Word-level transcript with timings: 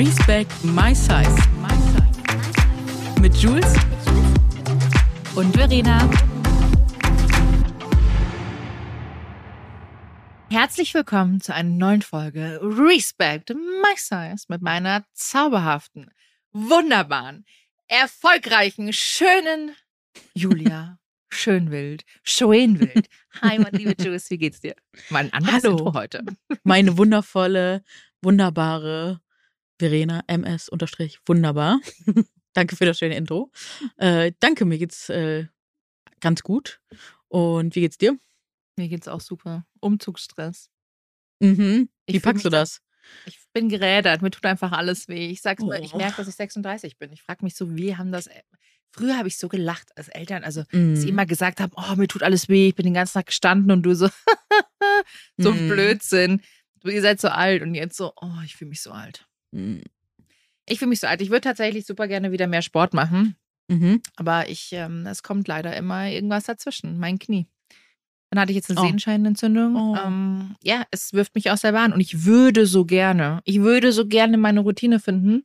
Respect 0.00 0.64
My 0.64 0.94
Size. 0.94 1.36
Mit 3.20 3.36
Jules 3.36 3.74
und 5.34 5.54
Verena. 5.54 6.08
Herzlich 10.48 10.94
willkommen 10.94 11.42
zu 11.42 11.52
einer 11.52 11.68
neuen 11.68 12.00
Folge 12.00 12.58
Respect 12.62 13.50
My 13.50 13.94
Size 13.94 14.46
mit 14.48 14.62
meiner 14.62 15.04
zauberhaften, 15.12 16.10
wunderbaren, 16.52 17.44
erfolgreichen, 17.86 18.94
schönen 18.94 19.76
Julia 20.32 20.98
Schönwild, 21.28 22.06
Schönwild. 22.22 23.06
Hi, 23.42 23.58
mein 23.58 23.74
liebe 23.74 24.02
Jules, 24.02 24.30
wie 24.30 24.38
geht's 24.38 24.60
dir? 24.60 24.76
Mein 25.10 25.30
anderes 25.34 25.62
Hallo. 25.62 25.76
Intro 25.76 25.92
heute. 25.92 26.24
Meine 26.62 26.96
wundervolle, 26.96 27.84
wunderbare 28.22 29.20
Verena 29.80 30.22
MS 30.28 30.68
unterstrich 30.68 31.18
wunderbar. 31.26 31.80
danke 32.54 32.76
für 32.76 32.84
das 32.86 32.98
schöne 32.98 33.16
Intro. 33.16 33.50
Äh, 33.96 34.32
danke, 34.40 34.64
mir 34.64 34.78
geht's 34.78 35.08
äh, 35.08 35.46
ganz 36.20 36.42
gut. 36.42 36.80
Und 37.28 37.74
wie 37.74 37.80
geht's 37.80 37.98
dir? 37.98 38.16
Mir 38.76 38.88
geht's 38.88 39.08
auch 39.08 39.20
super. 39.20 39.66
Umzugsstress. 39.80 40.68
Mhm. 41.40 41.88
Ich 42.06 42.14
Wie 42.14 42.20
fühl 42.20 42.32
packst 42.32 42.44
du 42.44 42.50
das? 42.50 42.80
Ich 43.24 43.38
bin 43.54 43.68
gerädert, 43.68 44.20
mir 44.22 44.30
tut 44.30 44.44
einfach 44.46 44.72
alles 44.72 45.08
weh. 45.08 45.28
Ich 45.30 45.40
sag's 45.40 45.62
mal, 45.64 45.82
ich 45.82 45.94
Oh. 45.94 45.96
merke, 45.96 46.16
dass 46.18 46.28
ich 46.28 46.34
36 46.36 46.98
bin. 46.98 47.12
Ich 47.12 47.22
frage 47.22 47.42
mich 47.44 47.54
so, 47.56 47.74
wie 47.74 47.96
haben 47.96 48.12
das. 48.12 48.28
Früher 48.92 49.16
habe 49.16 49.28
ich 49.28 49.38
so 49.38 49.48
gelacht 49.48 49.96
als 49.96 50.08
Eltern, 50.08 50.44
also 50.44 50.60
dass 50.62 50.70
sie 50.72 51.06
Mhm. 51.06 51.08
immer 51.08 51.26
gesagt 51.26 51.60
haben, 51.60 51.72
oh, 51.76 51.94
mir 51.96 52.08
tut 52.08 52.22
alles 52.22 52.48
weh, 52.48 52.68
ich 52.68 52.74
bin 52.74 52.84
den 52.84 52.94
ganzen 52.94 53.14
Tag 53.14 53.26
gestanden 53.26 53.70
und 53.70 53.82
du 53.82 53.94
so, 53.94 54.08
so 55.38 55.52
Mhm. 55.52 55.68
Blödsinn. 55.68 56.42
Du, 56.80 56.88
ihr 56.90 57.02
seid 57.02 57.20
so 57.20 57.28
alt 57.28 57.62
und 57.62 57.74
jetzt 57.74 57.96
so, 57.96 58.12
oh, 58.20 58.40
ich 58.44 58.56
fühle 58.56 58.70
mich 58.70 58.80
so 58.82 58.90
alt. 58.90 59.26
Mhm. 59.52 59.82
Ich 60.66 60.78
fühle 60.78 60.90
mich 60.90 61.00
so 61.00 61.06
alt. 61.06 61.20
Ich 61.20 61.30
würde 61.30 61.40
tatsächlich 61.42 61.86
super 61.86 62.06
gerne 62.08 62.30
wieder 62.32 62.46
mehr 62.46 62.62
Sport 62.62 62.94
machen, 62.94 63.36
Mhm. 63.68 64.00
aber 64.16 64.48
ich, 64.48 64.70
ähm, 64.72 65.06
es 65.06 65.22
kommt 65.22 65.48
leider 65.48 65.76
immer 65.76 66.08
irgendwas 66.08 66.44
dazwischen, 66.44 66.98
mein 66.98 67.18
Knie. 67.18 67.46
Dann 68.30 68.40
hatte 68.40 68.52
ich 68.52 68.56
jetzt 68.56 68.70
eine 68.70 68.80
Oh. 68.80 68.84
Sehenscheinentzündung. 68.84 69.74
Oh. 69.74 69.96
Ähm, 69.96 70.54
ja, 70.62 70.84
es 70.92 71.12
wirft 71.12 71.34
mich 71.34 71.50
aus 71.50 71.62
der 71.62 71.72
Bahn 71.72 71.92
und 71.92 72.00
ich 72.00 72.24
würde 72.24 72.66
so 72.66 72.84
gerne, 72.84 73.40
ich 73.44 73.60
würde 73.60 73.90
so 73.92 74.06
gerne 74.06 74.38
meine 74.38 74.60
Routine 74.60 75.00
finden. 75.00 75.42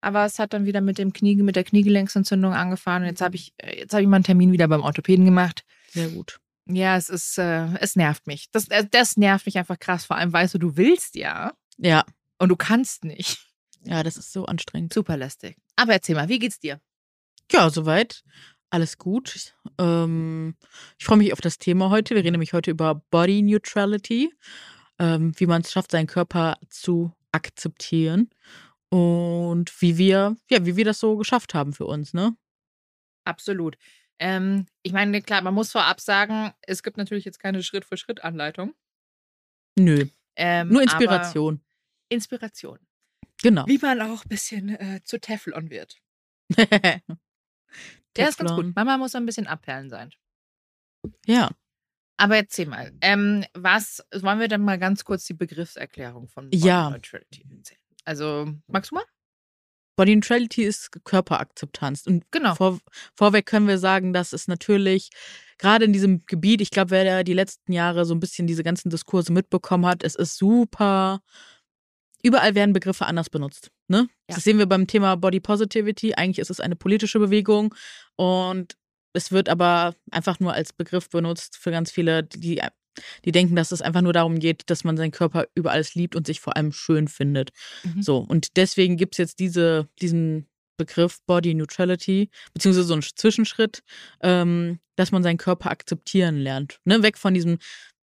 Aber 0.00 0.24
es 0.24 0.38
hat 0.40 0.52
dann 0.52 0.64
wieder 0.64 0.80
mit 0.80 0.98
dem 0.98 1.12
Knie, 1.12 1.36
mit 1.36 1.54
der 1.54 1.62
Kniegelenksentzündung 1.62 2.54
angefangen. 2.54 3.04
Und 3.04 3.10
jetzt 3.10 3.20
habe 3.20 3.36
ich, 3.36 3.52
äh, 3.58 3.78
jetzt 3.80 3.92
habe 3.92 4.02
ich 4.02 4.08
mal 4.08 4.16
einen 4.16 4.24
Termin 4.24 4.50
wieder 4.50 4.66
beim 4.66 4.80
Orthopäden 4.82 5.24
gemacht. 5.24 5.64
Sehr 5.90 6.08
gut. 6.08 6.40
Ja, 6.66 6.96
es 6.96 7.08
ist, 7.08 7.38
äh, 7.38 7.66
es 7.80 7.94
nervt 7.94 8.26
mich. 8.26 8.48
Das, 8.50 8.66
äh, 8.68 8.84
das 8.90 9.16
nervt 9.16 9.46
mich 9.46 9.58
einfach 9.58 9.78
krass. 9.78 10.04
Vor 10.06 10.16
allem 10.16 10.32
weißt 10.32 10.54
du, 10.54 10.58
du 10.58 10.76
willst 10.76 11.14
ja 11.14 11.52
Ja, 11.78 12.04
und 12.42 12.48
du 12.48 12.56
kannst 12.56 13.04
nicht. 13.04 13.46
ja, 13.84 14.02
das 14.02 14.16
ist 14.16 14.32
so 14.32 14.46
anstrengend. 14.46 14.92
Super 14.92 15.16
lästig. 15.16 15.56
Aber 15.76 15.92
erzähl 15.92 16.16
mal, 16.16 16.28
wie 16.28 16.38
geht's 16.38 16.58
dir? 16.58 16.80
Ja, 17.50 17.70
soweit. 17.70 18.24
Alles 18.70 18.98
gut. 18.98 19.54
Ähm, 19.78 20.56
ich 20.98 21.04
freue 21.04 21.18
mich 21.18 21.32
auf 21.32 21.40
das 21.40 21.58
Thema 21.58 21.90
heute. 21.90 22.14
Wir 22.14 22.22
reden 22.24 22.32
nämlich 22.32 22.52
heute 22.52 22.70
über 22.70 22.96
Body 23.10 23.42
Neutrality, 23.42 24.32
ähm, 24.98 25.32
wie 25.36 25.46
man 25.46 25.62
es 25.62 25.70
schafft, 25.70 25.92
seinen 25.92 26.06
Körper 26.06 26.56
zu 26.68 27.12
akzeptieren 27.32 28.30
und 28.88 29.80
wie 29.80 29.98
wir, 29.98 30.36
ja, 30.50 30.66
wie 30.66 30.76
wir 30.76 30.84
das 30.84 30.98
so 30.98 31.16
geschafft 31.16 31.54
haben 31.54 31.72
für 31.72 31.86
uns, 31.86 32.12
ne? 32.12 32.36
Absolut. 33.24 33.76
Ähm, 34.18 34.66
ich 34.82 34.92
meine, 34.92 35.22
klar, 35.22 35.42
man 35.42 35.54
muss 35.54 35.70
vorab 35.70 36.00
sagen, 36.00 36.52
es 36.62 36.82
gibt 36.82 36.96
natürlich 36.96 37.24
jetzt 37.24 37.38
keine 37.38 37.62
Schritt-für-Schritt-Anleitung. 37.62 38.74
Nö, 39.78 40.06
Ähm, 40.36 40.68
nur 40.68 40.82
Inspiration. 40.82 41.60
Inspiration. 42.08 42.78
Genau. 43.42 43.66
Wie 43.66 43.78
man 43.78 44.00
auch 44.00 44.24
ein 44.24 44.28
bisschen 44.28 44.68
äh, 44.68 45.00
zu 45.04 45.18
Teflon 45.20 45.70
wird. 45.70 45.96
Der 46.56 48.28
ist 48.28 48.36
ganz 48.38 48.50
Teflon. 48.50 48.66
gut. 48.66 48.76
Mama 48.76 48.98
muss 48.98 49.14
ein 49.14 49.26
bisschen 49.26 49.46
abperlen 49.46 49.88
sein. 49.88 50.10
Ja, 51.26 51.50
Aber 52.16 52.36
erzähl 52.36 52.66
mal, 52.66 52.92
ähm, 53.00 53.44
was 53.54 54.04
wollen 54.14 54.38
wir 54.38 54.46
dann 54.48 54.62
mal 54.62 54.78
ganz 54.78 55.04
kurz 55.04 55.24
die 55.24 55.34
Begriffserklärung 55.34 56.28
von 56.28 56.50
Body 56.50 56.58
Ja. 56.64 56.90
Neutrality 56.90 57.44
erzählen? 57.56 57.80
Also, 58.04 58.52
magst 58.68 58.90
du 58.90 58.96
mal? 58.96 59.04
Body 59.96 60.14
Neutrality 60.14 60.62
ist 60.64 60.90
Körperakzeptanz. 61.04 62.06
Und 62.06 62.24
Genau. 62.30 62.54
vor, 62.54 62.78
vorweg 63.14 63.46
können 63.46 63.66
wir 63.66 63.78
sagen, 63.78 64.12
dass 64.12 64.32
es 64.32 64.46
natürlich 64.48 65.10
gerade 65.58 65.84
in 65.84 65.92
diesem 65.92 66.24
Gebiet, 66.26 66.60
ich 66.60 66.70
glaube, 66.70 66.90
wer 66.92 67.04
da 67.04 67.22
die 67.24 67.34
letzten 67.34 67.72
Jahre 67.72 68.04
so 68.04 68.14
ein 68.14 68.20
bisschen 68.20 68.46
diese 68.46 68.62
ganzen 68.62 68.90
Diskurse 68.90 69.32
mitbekommen 69.32 69.86
hat, 69.86 70.02
es 70.04 70.14
ist 70.14 70.36
super. 70.36 71.20
Überall 72.22 72.54
werden 72.54 72.72
Begriffe 72.72 73.06
anders 73.06 73.30
benutzt. 73.30 73.70
Ne? 73.88 74.08
Ja. 74.28 74.36
Das 74.36 74.44
sehen 74.44 74.58
wir 74.58 74.66
beim 74.66 74.86
Thema 74.86 75.16
Body 75.16 75.40
Positivity. 75.40 76.14
Eigentlich 76.14 76.38
ist 76.38 76.50
es 76.50 76.60
eine 76.60 76.76
politische 76.76 77.18
Bewegung 77.18 77.74
und 78.16 78.76
es 79.12 79.32
wird 79.32 79.48
aber 79.48 79.94
einfach 80.10 80.40
nur 80.40 80.52
als 80.52 80.72
Begriff 80.72 81.10
benutzt 81.10 81.56
für 81.56 81.70
ganz 81.70 81.90
viele, 81.90 82.22
die, 82.22 82.62
die 83.24 83.32
denken, 83.32 83.56
dass 83.56 83.72
es 83.72 83.82
einfach 83.82 84.00
nur 84.00 84.12
darum 84.12 84.38
geht, 84.38 84.70
dass 84.70 84.84
man 84.84 84.96
seinen 84.96 85.10
Körper 85.10 85.46
über 85.54 85.72
alles 85.72 85.94
liebt 85.94 86.16
und 86.16 86.26
sich 86.26 86.40
vor 86.40 86.56
allem 86.56 86.72
schön 86.72 87.08
findet. 87.08 87.50
Mhm. 87.82 88.02
So, 88.02 88.18
und 88.18 88.56
deswegen 88.56 88.96
gibt 88.96 89.14
es 89.14 89.18
jetzt 89.18 89.38
diese, 89.38 89.88
diesen 90.00 90.48
Begriff 90.76 91.18
Body 91.26 91.54
Neutrality, 91.54 92.30
beziehungsweise 92.54 92.86
so 92.86 92.94
einen 92.94 93.02
Zwischenschritt, 93.02 93.82
ähm, 94.22 94.80
dass 94.96 95.12
man 95.12 95.22
seinen 95.22 95.36
Körper 95.36 95.70
akzeptieren 95.70 96.38
lernt. 96.38 96.80
Ne? 96.84 97.02
Weg 97.02 97.18
von 97.18 97.34
diesem, 97.34 97.58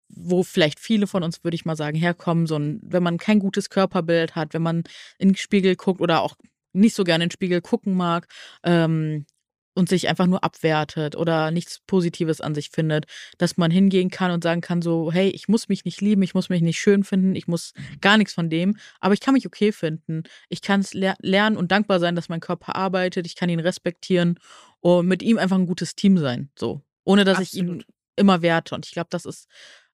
wo 0.08 0.42
vielleicht 0.42 0.80
viele 0.80 1.06
von 1.06 1.22
uns, 1.22 1.44
würde 1.44 1.54
ich 1.54 1.64
mal 1.64 1.76
sagen, 1.76 1.96
herkommen, 1.96 2.46
so 2.46 2.56
ein, 2.56 2.80
wenn 2.82 3.02
man 3.02 3.19
kein 3.19 3.38
gutes 3.38 3.70
Körperbild 3.70 4.34
hat, 4.34 4.54
wenn 4.54 4.62
man 4.62 4.84
in 5.19 5.30
den 5.30 5.36
Spiegel 5.36 5.76
guckt 5.76 6.00
oder 6.00 6.22
auch 6.22 6.36
nicht 6.72 6.94
so 6.94 7.04
gerne 7.04 7.24
in 7.24 7.28
den 7.28 7.34
Spiegel 7.34 7.60
gucken 7.60 7.94
mag, 7.94 8.26
ähm, 8.62 9.26
und 9.78 9.88
sich 9.88 10.08
einfach 10.08 10.26
nur 10.26 10.42
abwertet 10.42 11.14
oder 11.14 11.52
nichts 11.52 11.78
Positives 11.86 12.41
an 12.41 12.52
sich 12.52 12.70
findet, 12.70 13.06
dass 13.38 13.56
man 13.56 13.70
hingehen 13.70 14.10
kann 14.10 14.32
und 14.32 14.42
sagen 14.42 14.60
kann 14.60 14.82
so, 14.82 15.12
hey, 15.12 15.28
ich 15.30 15.47
muss 15.47 15.68
mich 15.68 15.84
nicht 15.84 16.00
lieben, 16.00 16.20
ich 16.22 16.34
muss 16.34 16.48
mich 16.48 16.62
nicht 16.62 16.80
schön 16.80 17.04
finden, 17.04 17.36
ich 17.36 17.47
muss 17.47 17.72
gar 18.00 18.18
nichts 18.18 18.34
von 18.34 18.50
dem, 18.50 18.76
aber 18.98 19.14
ich 19.14 19.20
kann 19.20 19.34
mich 19.34 19.47
okay 19.47 19.70
finden. 19.70 20.24
Ich 20.48 20.62
kann 20.62 20.80
es 20.80 20.94
ler 20.94 21.14
lernen 21.20 21.56
und 21.56 21.70
dankbar 21.70 22.00
sein, 22.00 22.16
dass 22.16 22.28
mein 22.28 22.41
Körper 22.41 22.74
arbeitet, 22.74 23.24
ich 23.24 23.36
kann 23.36 23.48
ihn 23.48 23.60
respektieren 23.60 24.41
und 24.80 25.06
mit 25.06 25.22
ihm 25.22 25.38
einfach 25.38 25.56
ein 25.56 25.66
gutes 25.66 25.94
Team 25.94 26.18
sein, 26.18 26.50
so, 26.58 26.82
ohne 27.04 27.24
dass 27.24 27.38
ich 27.38 27.54
ihn 27.54 27.66
Absolut. 27.66 27.86
immer 28.16 28.42
werte. 28.42 28.74
Und 28.74 28.84
ich 28.84 28.92
glaube, 28.92 29.08
das 29.10 29.24
ist 29.24 29.47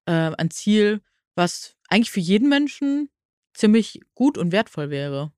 äh, 0.05 0.31
ein 0.37 0.51
Ziel, 0.51 1.01
was 1.35 1.75
eigentlich 1.89 2.11
für 2.11 2.19
jeden 2.19 2.49
Menschen 2.49 3.09
ziemlich 3.53 4.01
gut 4.15 4.37
und 4.37 4.51
wertvoll 4.51 4.89
wäre. 4.89 5.31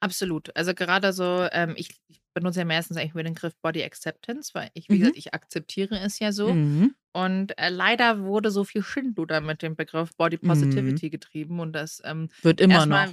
Absolut. 0.00 0.54
Also 0.56 0.74
gerade 0.74 1.12
so, 1.12 1.48
ähm, 1.52 1.74
ich, 1.76 1.90
ich 2.08 2.20
benutze 2.34 2.60
ja 2.60 2.64
meistens 2.64 2.96
eigentlich 2.96 3.14
nur 3.14 3.22
den 3.24 3.34
Begriff 3.34 3.56
Body 3.62 3.82
Acceptance, 3.82 4.50
weil 4.54 4.70
ich, 4.74 4.88
wie 4.88 4.94
Mhm. 4.94 4.98
gesagt, 5.00 5.16
ich 5.16 5.34
akzeptiere 5.34 5.98
es 5.98 6.18
ja 6.18 6.32
so. 6.32 6.54
Mhm. 6.54 6.94
Und 7.12 7.58
äh, 7.58 7.70
leider 7.70 8.22
wurde 8.24 8.50
so 8.50 8.64
viel 8.64 8.82
Schindluder 8.82 9.40
mit 9.40 9.62
dem 9.62 9.74
Begriff 9.74 10.14
Body 10.16 10.38
Mhm. 10.40 10.48
Positivity 10.48 11.08
getrieben 11.10 11.60
und 11.60 11.72
das 11.72 12.02
ähm, 12.04 12.28
Wird 12.42 12.60
immer 12.60 12.84
noch. 12.84 13.08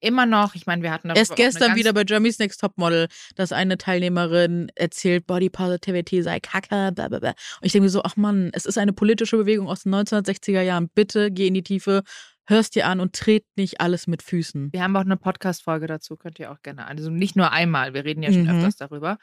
Immer 0.00 0.26
noch. 0.26 0.54
Ich 0.54 0.66
meine, 0.66 0.82
wir 0.82 0.90
hatten 0.92 1.10
Erst 1.10 1.36
gestern 1.36 1.76
wieder 1.76 1.92
bei 1.92 2.04
Jeremy's 2.06 2.38
Next 2.38 2.60
Topmodel, 2.60 3.08
dass 3.36 3.52
eine 3.52 3.78
Teilnehmerin 3.78 4.70
erzählt, 4.74 5.26
Body 5.26 5.50
Positivity 5.50 6.22
sei 6.22 6.40
kacke, 6.40 6.92
bla 6.92 7.08
bla 7.08 7.18
bla. 7.18 7.30
Und 7.30 7.36
ich 7.66 7.72
denke 7.72 7.84
mir 7.84 7.90
so, 7.90 8.02
ach 8.02 8.16
Mann, 8.16 8.50
es 8.52 8.66
ist 8.66 8.78
eine 8.78 8.92
politische 8.92 9.36
Bewegung 9.36 9.68
aus 9.68 9.82
den 9.84 9.94
1960er 9.94 10.62
Jahren. 10.62 10.88
Bitte 10.94 11.30
geh 11.30 11.46
in 11.48 11.54
die 11.54 11.62
Tiefe, 11.62 12.02
hörst 12.46 12.74
dir 12.74 12.86
an 12.86 13.00
und 13.00 13.14
tret 13.14 13.44
nicht 13.56 13.80
alles 13.80 14.06
mit 14.06 14.22
Füßen. 14.22 14.72
Wir 14.72 14.82
haben 14.82 14.96
auch 14.96 15.02
eine 15.02 15.16
Podcast-Folge 15.16 15.86
dazu, 15.86 16.16
könnt 16.16 16.38
ihr 16.38 16.50
auch 16.50 16.62
gerne. 16.62 16.86
Also 16.86 17.10
nicht 17.10 17.36
nur 17.36 17.52
einmal, 17.52 17.94
wir 17.94 18.04
reden 18.04 18.22
ja 18.22 18.32
schon 18.32 18.42
Mhm. 18.44 18.50
öfters 18.56 18.76
darüber. 18.76 19.18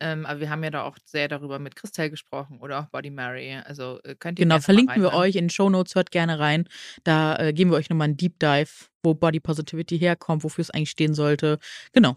Ähm, 0.00 0.26
aber 0.26 0.40
wir 0.40 0.50
haben 0.50 0.62
ja 0.62 0.70
da 0.70 0.82
auch 0.82 0.96
sehr 1.04 1.28
darüber 1.28 1.58
mit 1.58 1.76
Christelle 1.76 2.10
gesprochen 2.10 2.58
oder 2.60 2.80
auch 2.80 2.86
Body 2.86 3.10
Mary. 3.10 3.56
Also 3.64 3.98
äh, 4.04 4.14
könnt 4.14 4.38
ihr 4.38 4.44
Genau, 4.44 4.60
verlinken 4.60 5.02
wir 5.02 5.14
euch 5.14 5.36
in 5.36 5.44
den 5.44 5.50
Show 5.50 5.70
Notes, 5.70 5.94
hört 5.94 6.10
gerne 6.10 6.38
rein. 6.38 6.68
Da 7.04 7.36
äh, 7.36 7.52
geben 7.52 7.70
wir 7.70 7.76
euch 7.76 7.88
nochmal 7.88 8.06
einen 8.06 8.16
Deep 8.16 8.38
Dive, 8.38 8.68
wo 9.02 9.14
Body 9.14 9.40
Positivity 9.40 9.98
herkommt, 9.98 10.44
wofür 10.44 10.62
es 10.62 10.70
eigentlich 10.70 10.90
stehen 10.90 11.14
sollte. 11.14 11.58
Genau. 11.92 12.16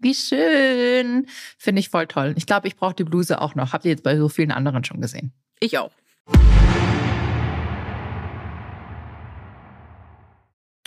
Wie 0.00 0.14
schön. 0.14 1.26
Finde 1.58 1.80
ich 1.80 1.90
voll 1.90 2.06
toll. 2.06 2.32
Ich 2.36 2.46
glaube, 2.46 2.66
ich 2.66 2.76
brauche 2.76 2.94
die 2.94 3.04
Bluse 3.04 3.40
auch 3.40 3.54
noch. 3.54 3.74
Habt 3.74 3.84
ihr 3.84 3.90
jetzt 3.90 4.02
bei 4.02 4.16
so 4.16 4.30
vielen 4.30 4.50
anderen 4.50 4.82
schon 4.82 5.00
gesehen? 5.00 5.32
Ich 5.60 5.76
auch. 5.76 5.92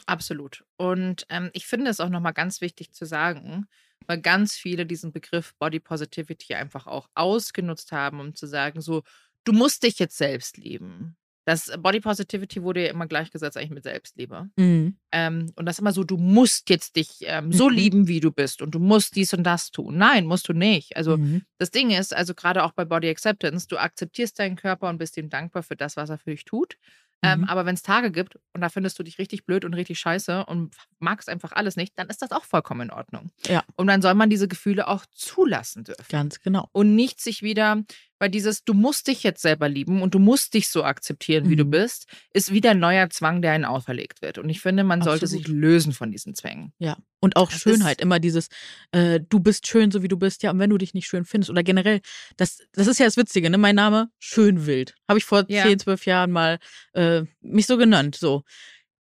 Absolut. 0.08 0.66
Und 0.78 1.28
ähm, 1.30 1.52
ich 1.54 1.68
finde 1.68 1.92
es 1.92 2.00
auch 2.00 2.10
nochmal 2.10 2.34
ganz 2.34 2.60
wichtig 2.60 2.92
zu 2.92 3.06
sagen, 3.06 3.68
weil 4.08 4.20
ganz 4.20 4.56
viele 4.56 4.88
diesen 4.88 5.12
Begriff 5.12 5.54
Body 5.60 5.80
Positivity 5.80 6.56
einfach 6.56 6.88
auch 6.88 7.08
ausgenutzt 7.14 7.92
haben, 7.92 8.20
um 8.20 8.36
zu 8.36 8.48
sagen, 8.48 8.82
so, 8.82 9.04
du 9.44 9.54
musst 9.54 9.84
dich 9.84 10.00
jetzt 10.00 10.18
selbst 10.18 10.58
lieben. 10.58 11.16
Das 11.46 11.72
Body 11.78 12.00
Positivity 12.00 12.64
wurde 12.64 12.84
ja 12.84 12.92
immer 12.92 13.08
gleichgesetzt 13.08 13.58
eigentlich 13.58 13.72
mit 13.72 13.84
Selbstliebe. 13.84 14.50
Mhm. 14.56 14.98
Ähm, 15.12 15.52
und 15.56 15.66
das 15.66 15.76
ist 15.76 15.80
immer 15.80 15.92
so, 15.92 16.04
du 16.04 16.18
musst 16.18 16.70
jetzt 16.70 16.96
dich 16.96 17.18
ähm, 17.22 17.52
so 17.52 17.70
mhm. 17.70 17.76
lieben, 17.76 18.08
wie 18.08 18.20
du 18.20 18.32
bist 18.32 18.62
und 18.62 18.72
du 18.72 18.80
musst 18.80 19.16
dies 19.16 19.34
und 19.34 19.44
das 19.44 19.72
tun. 19.72 19.98
Nein, 19.98 20.26
musst 20.26 20.48
du 20.48 20.54
nicht. 20.54 20.96
Also 20.96 21.18
mhm. 21.18 21.44
das 21.58 21.72
Ding 21.72 21.92
ist, 21.92 22.16
also 22.16 22.34
gerade 22.34 22.64
auch 22.64 22.72
bei 22.72 22.86
Body 22.86 23.10
Acceptance, 23.10 23.68
du 23.68 23.78
akzeptierst 23.78 24.40
deinen 24.40 24.56
Körper 24.56 24.90
und 24.90 24.98
bist 24.98 25.18
ihm 25.18 25.30
dankbar 25.30 25.64
für 25.64 25.76
das, 25.76 25.98
was 25.98 26.10
er 26.10 26.18
für 26.18 26.32
dich 26.32 26.46
tut. 26.46 26.78
Ähm, 27.24 27.40
mhm. 27.40 27.46
aber 27.46 27.66
wenn 27.66 27.76
es 27.76 27.84
Tage 27.84 28.12
gibt 28.12 28.38
und 28.52 28.60
da 28.60 28.68
findest 28.68 29.00
du 29.00 29.04
dich 29.04 29.18
richtig 29.18 29.46
blöd 29.46 29.64
und 29.64 29.74
richtig 29.74 29.98
scheiße 29.98 30.46
und 30.46 30.76
magst 31.00 31.30
einfach 31.30 31.54
alles 31.54 31.78
nicht, 31.78 31.98
dann 31.98 32.10
ist 32.10 32.22
das 32.22 32.32
auch 32.32 32.44
vollkommen 32.44 32.82
in 32.82 32.92
Ordnung. 32.92 33.32
Ja. 33.48 33.64
Und 33.78 33.88
dann 33.88 34.02
soll 34.02 34.14
man 34.14 34.30
diese 34.30 34.50
Gefühle 34.50 34.90
auch 34.90 35.06
zulassen 35.14 35.86
dürfen. 35.86 36.06
Ganz 36.10 36.42
genau. 36.42 36.68
Und 36.74 36.96
nicht 36.96 37.22
sich 37.22 37.42
wieder 37.42 37.82
weil 38.24 38.30
dieses, 38.30 38.64
du 38.64 38.74
musst 38.74 39.08
dich 39.08 39.22
jetzt 39.24 39.42
selber 39.42 39.68
lieben 39.68 40.02
und 40.02 40.14
du 40.14 40.20
musst 40.20 40.54
dich 40.54 40.70
so 40.70 40.86
akzeptieren, 40.86 41.50
wie 41.50 41.56
mhm. 41.56 41.58
du 41.58 41.66
bist, 41.66 42.08
ist 42.32 42.54
wieder 42.54 42.72
ein 42.72 42.80
neuer 42.80 43.10
Zwang, 43.10 43.42
der 43.42 43.52
einen 43.52 43.66
auferlegt 43.66 44.22
wird. 44.22 44.38
Und 44.38 44.48
ich 44.48 44.62
finde, 44.62 44.86
man 44.86 45.02
Absolut. 45.02 45.20
sollte 45.20 45.28
sich 45.28 45.50
lösen 45.50 45.92
von 45.92 46.10
diesen 46.10 46.34
Zwängen. 46.34 46.72
Ja. 46.80 46.96
Und 47.20 47.36
auch 47.36 47.52
das 47.52 47.60
Schönheit, 47.60 48.00
immer 48.00 48.22
dieses, 48.22 48.48
äh, 48.94 49.20
du 49.28 49.42
bist 49.42 49.68
schön, 49.68 49.92
so 49.92 50.04
wie 50.04 50.08
du 50.08 50.16
bist, 50.16 50.42
ja, 50.42 50.52
und 50.52 50.60
wenn 50.60 50.70
du 50.70 50.78
dich 50.78 50.94
nicht 50.94 51.08
schön 51.08 51.26
findest, 51.26 51.50
oder 51.50 51.64
generell, 51.64 52.00
das, 52.38 52.60
das 52.72 52.88
ist 52.88 52.98
ja 52.98 53.06
das 53.06 53.18
Witzige, 53.18 53.50
ne? 53.50 53.58
Mein 53.58 53.76
Name, 53.76 54.10
Schönwild. 54.20 54.96
Habe 55.10 55.20
ich 55.20 55.26
vor 55.26 55.44
ja. 55.50 55.64
10, 55.64 55.80
12 55.80 56.06
Jahren 56.06 56.32
mal 56.32 56.60
äh, 56.94 57.24
mich 57.42 57.66
so 57.66 57.76
genannt. 57.76 58.16
So 58.16 58.44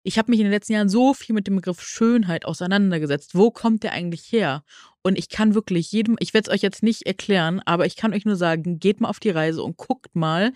ich 0.08 0.18
habe 0.18 0.32
mich 0.32 0.40
in 0.40 0.46
den 0.46 0.54
letzten 0.54 0.72
Jahren 0.72 0.88
so 0.88 1.14
viel 1.14 1.36
mit 1.36 1.48
dem 1.48 1.58
Begriff 1.58 1.82
Schönheit 1.82 2.46
auseinandergesetzt. 2.46 3.36
Wo 3.36 3.52
kommt 3.52 3.84
der 3.84 3.92
eigentlich 3.92 4.32
her? 4.32 4.64
Und 5.02 5.18
ich 5.18 5.28
kann 5.28 5.54
wirklich 5.54 5.92
jedem, 5.92 6.16
ich 6.20 6.34
werde 6.34 6.50
es 6.50 6.54
euch 6.56 6.62
jetzt 6.62 6.82
nicht 6.82 7.06
erklären, 7.06 7.62
aber 7.66 7.86
ich 7.86 7.98
kann 7.98 8.14
euch 8.14 8.24
nur 8.24 8.38
sagen, 8.38 8.80
geht 8.80 9.02
mal 9.02 9.10
auf 9.10 9.20
die 9.20 9.32
Reise 9.32 9.62
und 9.62 9.76
guckt 9.76 10.16
mal, 10.16 10.54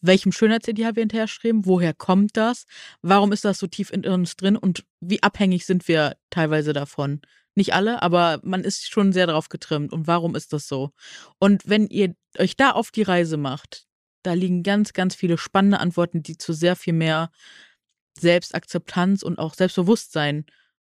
welchem 0.00 0.32
Schönheitsideal 0.32 0.96
wir 0.96 1.02
hinterherstreben, 1.02 1.66
woher 1.66 1.92
kommt 1.92 2.38
das, 2.38 2.64
warum 3.02 3.32
ist 3.32 3.44
das 3.44 3.58
so 3.58 3.66
tief 3.66 3.90
in 3.90 4.06
uns 4.06 4.36
drin 4.36 4.56
und 4.56 4.84
wie 5.00 5.22
abhängig 5.22 5.66
sind 5.66 5.86
wir 5.86 6.16
teilweise 6.30 6.72
davon. 6.72 7.20
Nicht 7.54 7.74
alle, 7.74 8.00
aber 8.00 8.40
man 8.42 8.64
ist 8.64 8.90
schon 8.90 9.12
sehr 9.12 9.26
darauf 9.26 9.50
getrimmt. 9.50 9.92
Und 9.92 10.06
warum 10.06 10.34
ist 10.34 10.54
das 10.54 10.66
so? 10.66 10.92
Und 11.38 11.68
wenn 11.68 11.88
ihr 11.88 12.14
euch 12.38 12.56
da 12.56 12.70
auf 12.70 12.90
die 12.90 13.02
Reise 13.02 13.36
macht, 13.36 13.86
da 14.22 14.32
liegen 14.32 14.62
ganz, 14.62 14.94
ganz 14.94 15.14
viele 15.14 15.36
spannende 15.36 15.78
Antworten, 15.78 16.22
die 16.22 16.38
zu 16.38 16.54
sehr 16.54 16.74
viel 16.74 16.94
mehr 16.94 17.30
Selbstakzeptanz 18.18 19.22
und 19.22 19.38
auch 19.38 19.54
Selbstbewusstsein, 19.54 20.44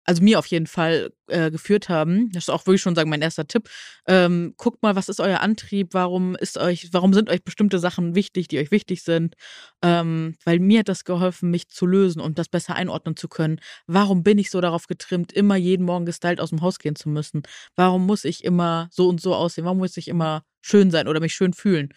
also 0.05 0.21
mir 0.21 0.37
auf 0.39 0.45
jeden 0.47 0.67
Fall 0.67 1.13
äh, 1.27 1.49
geführt 1.49 1.87
haben. 1.89 2.29
Das 2.33 2.45
ist 2.45 2.49
auch 2.49 2.65
wirklich 2.65 2.81
schon 2.81 2.95
sagen 2.95 3.09
mein 3.09 3.21
erster 3.21 3.47
Tipp. 3.47 3.69
Ähm, 4.05 4.53
guckt 4.57 4.83
mal, 4.83 4.95
was 4.95 5.07
ist 5.09 5.21
euer 5.21 5.39
Antrieb? 5.39 5.93
Warum 5.93 6.35
ist 6.35 6.57
euch, 6.57 6.89
warum 6.91 7.13
sind 7.13 7.29
euch 7.29 7.43
bestimmte 7.43 7.79
Sachen 7.79 8.15
wichtig, 8.15 8.49
die 8.49 8.59
euch 8.59 8.71
wichtig 8.71 9.03
sind? 9.03 9.35
Ähm, 9.81 10.35
weil 10.43 10.59
mir 10.59 10.79
hat 10.79 10.89
das 10.89 11.05
geholfen, 11.05 11.49
mich 11.51 11.69
zu 11.69 11.85
lösen 11.85 12.19
und 12.21 12.37
das 12.37 12.49
besser 12.49 12.75
einordnen 12.75 13.15
zu 13.15 13.29
können. 13.29 13.59
Warum 13.87 14.23
bin 14.23 14.37
ich 14.37 14.51
so 14.51 14.59
darauf 14.61 14.87
getrimmt, 14.87 15.31
immer 15.31 15.55
jeden 15.55 15.85
Morgen 15.85 16.05
gestylt 16.05 16.41
aus 16.41 16.49
dem 16.49 16.61
Haus 16.61 16.79
gehen 16.79 16.95
zu 16.95 17.09
müssen? 17.09 17.43
Warum 17.75 18.05
muss 18.05 18.25
ich 18.25 18.43
immer 18.43 18.89
so 18.91 19.07
und 19.07 19.21
so 19.21 19.33
aussehen? 19.35 19.65
Warum 19.65 19.77
muss 19.77 19.95
ich 19.97 20.07
immer 20.09 20.43
schön 20.61 20.91
sein 20.91 21.07
oder 21.07 21.19
mich 21.21 21.33
schön 21.33 21.53
fühlen? 21.53 21.93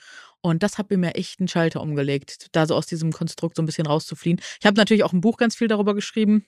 Und 0.46 0.62
das 0.62 0.78
hat 0.78 0.92
mir 0.92 1.16
echt 1.16 1.40
einen 1.40 1.48
Schalter 1.48 1.80
umgelegt, 1.80 2.46
da 2.52 2.66
so 2.66 2.76
aus 2.76 2.86
diesem 2.86 3.10
Konstrukt 3.10 3.56
so 3.56 3.62
ein 3.62 3.66
bisschen 3.66 3.88
rauszufliehen. 3.88 4.40
Ich 4.60 4.64
habe 4.64 4.76
natürlich 4.76 5.02
auch 5.02 5.12
ein 5.12 5.20
Buch 5.20 5.38
ganz 5.38 5.56
viel 5.56 5.66
darüber 5.66 5.92
geschrieben, 5.92 6.46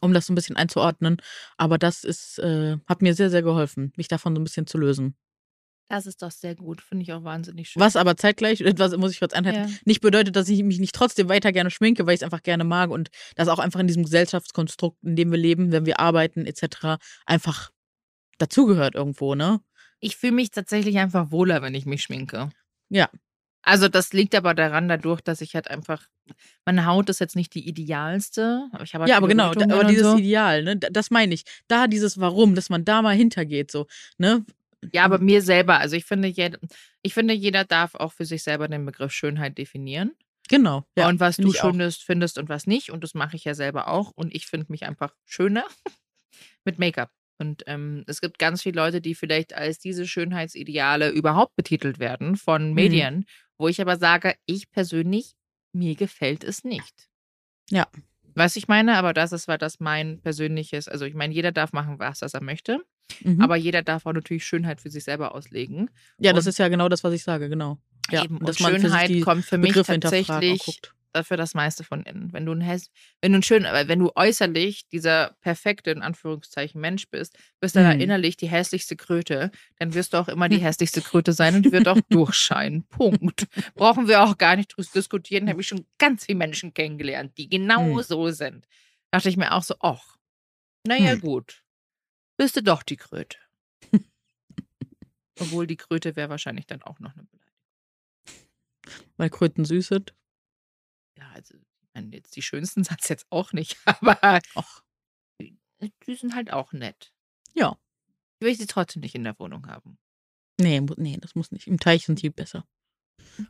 um 0.00 0.12
das 0.14 0.26
so 0.26 0.32
ein 0.32 0.36
bisschen 0.36 0.54
einzuordnen. 0.54 1.16
Aber 1.56 1.76
das 1.76 2.04
ist, 2.04 2.38
äh, 2.38 2.76
hat 2.86 3.02
mir 3.02 3.14
sehr, 3.14 3.28
sehr 3.28 3.42
geholfen, 3.42 3.92
mich 3.96 4.06
davon 4.06 4.36
so 4.36 4.40
ein 4.40 4.44
bisschen 4.44 4.68
zu 4.68 4.78
lösen. 4.78 5.16
Das 5.88 6.06
ist 6.06 6.22
doch 6.22 6.30
sehr 6.30 6.54
gut, 6.54 6.80
finde 6.80 7.02
ich 7.02 7.12
auch 7.12 7.24
wahnsinnig 7.24 7.68
schön. 7.68 7.82
Was 7.82 7.96
aber 7.96 8.16
zeitgleich, 8.16 8.60
etwas 8.60 8.96
muss 8.96 9.10
ich 9.10 9.18
kurz 9.18 9.32
anhalten, 9.32 9.70
ja. 9.70 9.76
nicht 9.84 10.02
bedeutet, 10.02 10.36
dass 10.36 10.48
ich 10.48 10.62
mich 10.62 10.78
nicht 10.78 10.94
trotzdem 10.94 11.28
weiter 11.28 11.50
gerne 11.50 11.72
schminke, 11.72 12.06
weil 12.06 12.14
ich 12.14 12.20
es 12.20 12.24
einfach 12.24 12.44
gerne 12.44 12.62
mag 12.62 12.90
und 12.90 13.08
das 13.34 13.48
auch 13.48 13.58
einfach 13.58 13.80
in 13.80 13.88
diesem 13.88 14.04
Gesellschaftskonstrukt, 14.04 15.02
in 15.02 15.16
dem 15.16 15.32
wir 15.32 15.38
leben, 15.38 15.72
wenn 15.72 15.84
wir 15.84 15.98
arbeiten 15.98 16.46
etc., 16.46 17.02
einfach 17.24 17.72
dazugehört 18.38 18.94
irgendwo, 18.94 19.34
ne? 19.34 19.60
Ich 19.98 20.16
fühle 20.16 20.34
mich 20.34 20.52
tatsächlich 20.52 20.98
einfach 20.98 21.32
wohler, 21.32 21.62
wenn 21.62 21.74
ich 21.74 21.86
mich 21.86 22.02
schminke. 22.02 22.50
Ja. 22.88 23.08
Also 23.62 23.88
das 23.88 24.12
liegt 24.12 24.34
aber 24.34 24.54
daran 24.54 24.88
dadurch, 24.88 25.20
dass 25.20 25.40
ich 25.40 25.54
halt 25.54 25.68
einfach 25.68 26.06
meine 26.64 26.86
Haut 26.86 27.08
ist 27.08 27.20
jetzt 27.20 27.36
nicht 27.36 27.54
die 27.54 27.68
idealste, 27.68 28.68
aber 28.72 28.84
ich 28.84 28.94
habe 28.94 29.02
halt 29.02 29.10
Ja, 29.10 29.16
aber 29.16 29.28
genau, 29.28 29.52
da, 29.52 29.64
aber 29.74 29.84
dieses 29.84 30.06
so. 30.06 30.16
Ideal, 30.16 30.62
ne, 30.62 30.76
das 30.76 31.10
meine 31.10 31.34
ich. 31.34 31.44
Da 31.68 31.86
dieses 31.86 32.18
Warum, 32.18 32.54
dass 32.54 32.70
man 32.70 32.84
da 32.84 33.02
mal 33.02 33.14
hintergeht 33.14 33.70
so, 33.70 33.86
ne? 34.18 34.44
Ja, 34.92 35.04
aber 35.04 35.18
mir 35.18 35.42
selber, 35.42 35.78
also 35.78 35.96
ich 35.96 36.04
finde, 36.04 36.28
jeder, 36.28 36.58
ich 37.02 37.14
finde, 37.14 37.34
jeder 37.34 37.64
darf 37.64 37.94
auch 37.94 38.12
für 38.12 38.24
sich 38.24 38.42
selber 38.42 38.68
den 38.68 38.84
Begriff 38.84 39.12
Schönheit 39.12 39.58
definieren. 39.58 40.12
Genau. 40.48 40.84
Ja, 40.96 41.08
und 41.08 41.18
was 41.18 41.36
du 41.36 41.52
schönes 41.52 41.96
findest 41.96 42.38
und 42.38 42.48
was 42.48 42.66
nicht. 42.66 42.90
Und 42.90 43.02
das 43.02 43.14
mache 43.14 43.36
ich 43.36 43.44
ja 43.44 43.54
selber 43.54 43.88
auch. 43.88 44.12
Und 44.14 44.34
ich 44.34 44.46
finde 44.46 44.66
mich 44.68 44.84
einfach 44.84 45.12
schöner 45.24 45.66
mit 46.64 46.78
Make-up. 46.78 47.10
Und 47.38 47.64
ähm, 47.66 48.04
es 48.06 48.20
gibt 48.20 48.38
ganz 48.38 48.62
viele 48.62 48.76
Leute, 48.76 49.00
die 49.00 49.14
vielleicht 49.14 49.54
als 49.54 49.78
diese 49.78 50.06
Schönheitsideale 50.06 51.10
überhaupt 51.10 51.56
betitelt 51.56 51.98
werden 51.98 52.36
von 52.36 52.68
mhm. 52.68 52.74
Medien, 52.74 53.16
mhm. 53.16 53.24
wo 53.58 53.68
ich 53.68 53.80
aber 53.80 53.96
sage, 53.96 54.34
ich 54.46 54.70
persönlich, 54.70 55.34
mir 55.72 55.94
gefällt 55.94 56.44
es 56.44 56.64
nicht. 56.64 57.08
Ja. 57.70 57.86
Was 58.34 58.56
ich 58.56 58.68
meine, 58.68 58.96
aber 58.96 59.14
das 59.14 59.32
ist, 59.32 59.48
weil 59.48 59.58
das 59.58 59.80
mein 59.80 60.20
persönliches, 60.20 60.88
also 60.88 61.04
ich 61.04 61.14
meine, 61.14 61.32
jeder 61.32 61.52
darf 61.52 61.72
machen, 61.72 61.98
was, 61.98 62.20
was 62.20 62.34
er 62.34 62.42
möchte, 62.42 62.80
mhm. 63.22 63.40
aber 63.40 63.56
jeder 63.56 63.82
darf 63.82 64.04
auch 64.06 64.12
natürlich 64.12 64.44
Schönheit 64.44 64.80
für 64.80 64.90
sich 64.90 65.04
selber 65.04 65.34
auslegen. 65.34 65.90
Ja, 66.18 66.30
und 66.30 66.36
das 66.36 66.46
ist 66.46 66.58
ja 66.58 66.68
genau 66.68 66.88
das, 66.88 67.02
was 67.02 67.14
ich 67.14 67.22
sage, 67.22 67.48
genau. 67.48 67.78
Ja, 68.10 68.24
eben, 68.24 68.38
und 68.38 68.56
Schönheit 68.56 69.20
kommt 69.22 69.44
für 69.44 69.58
mich 69.58 69.70
Begriffe 69.70 69.98
tatsächlich 69.98 70.80
dafür 71.16 71.36
das 71.36 71.54
meiste 71.54 71.82
von 71.82 72.02
innen. 72.02 72.32
Wenn 72.32 72.46
du 72.46 72.52
ein 72.52 72.60
Häs 72.60 72.90
wenn 73.20 73.32
du 73.32 73.38
ein 73.38 73.42
schön, 73.42 73.64
wenn 73.64 73.98
du 73.98 74.12
äußerlich 74.14 74.88
dieser 74.88 75.36
perfekte, 75.40 75.90
in 75.90 76.02
Anführungszeichen, 76.02 76.80
Mensch 76.80 77.08
bist, 77.10 77.36
bist 77.60 77.74
du 77.74 77.80
mhm. 77.80 78.00
innerlich 78.00 78.36
die 78.36 78.48
hässlichste 78.48 78.96
Kröte, 78.96 79.50
dann 79.78 79.94
wirst 79.94 80.12
du 80.12 80.18
auch 80.18 80.28
immer 80.28 80.48
die 80.48 80.58
hässlichste 80.62 81.02
Kröte 81.02 81.32
sein 81.32 81.56
und 81.56 81.64
die 81.64 81.72
wird 81.72 81.88
auch 81.88 82.00
durchscheinen. 82.08 82.86
Punkt. 82.86 83.46
Brauchen 83.74 84.08
wir 84.08 84.22
auch 84.22 84.38
gar 84.38 84.56
nicht 84.56 84.76
drüber 84.76 84.88
diskutieren. 84.94 85.46
Da 85.46 85.52
habe 85.52 85.62
ich 85.62 85.68
schon 85.68 85.86
ganz 85.98 86.26
viele 86.26 86.38
Menschen 86.38 86.74
kennengelernt, 86.74 87.36
die 87.38 87.48
genau 87.48 87.82
mhm. 87.82 88.02
so 88.02 88.30
sind. 88.30 88.66
Da 89.10 89.18
dachte 89.18 89.28
ich 89.28 89.36
mir 89.36 89.52
auch 89.52 89.62
so, 89.62 89.74
ach, 89.80 90.16
naja, 90.86 91.16
mhm. 91.16 91.20
gut. 91.20 91.64
Bist 92.36 92.56
du 92.56 92.62
doch 92.62 92.82
die 92.82 92.96
Kröte. 92.96 93.38
Obwohl 95.40 95.66
die 95.66 95.76
Kröte 95.76 96.16
wäre 96.16 96.28
wahrscheinlich 96.28 96.66
dann 96.66 96.82
auch 96.82 97.00
noch 97.00 97.12
eine 97.14 97.24
Beleidigung. 97.24 97.46
Weil 99.16 99.30
Kröten 99.30 99.64
süß 99.64 99.88
sind? 99.88 100.14
Ja, 101.18 101.30
also 101.34 101.54
jetzt 102.10 102.36
die 102.36 102.42
schönsten 102.42 102.84
sind 102.84 103.00
es 103.00 103.08
jetzt 103.08 103.26
auch 103.30 103.52
nicht, 103.52 103.76
aber 103.84 104.40
Och. 104.54 104.82
die 105.40 106.14
sind 106.14 106.34
halt 106.34 106.52
auch 106.52 106.72
nett. 106.72 107.12
Ja. 107.54 107.78
Ich 108.38 108.46
will 108.46 108.54
sie 108.54 108.66
trotzdem 108.66 109.00
nicht 109.00 109.14
in 109.14 109.24
der 109.24 109.38
Wohnung 109.38 109.66
haben. 109.66 109.98
Nee, 110.60 110.80
nee, 110.96 111.18
das 111.20 111.34
muss 111.34 111.52
nicht. 111.52 111.66
Im 111.66 111.78
Teich 111.80 112.06
sind 112.06 112.22
die 112.22 112.30
besser. 112.30 112.66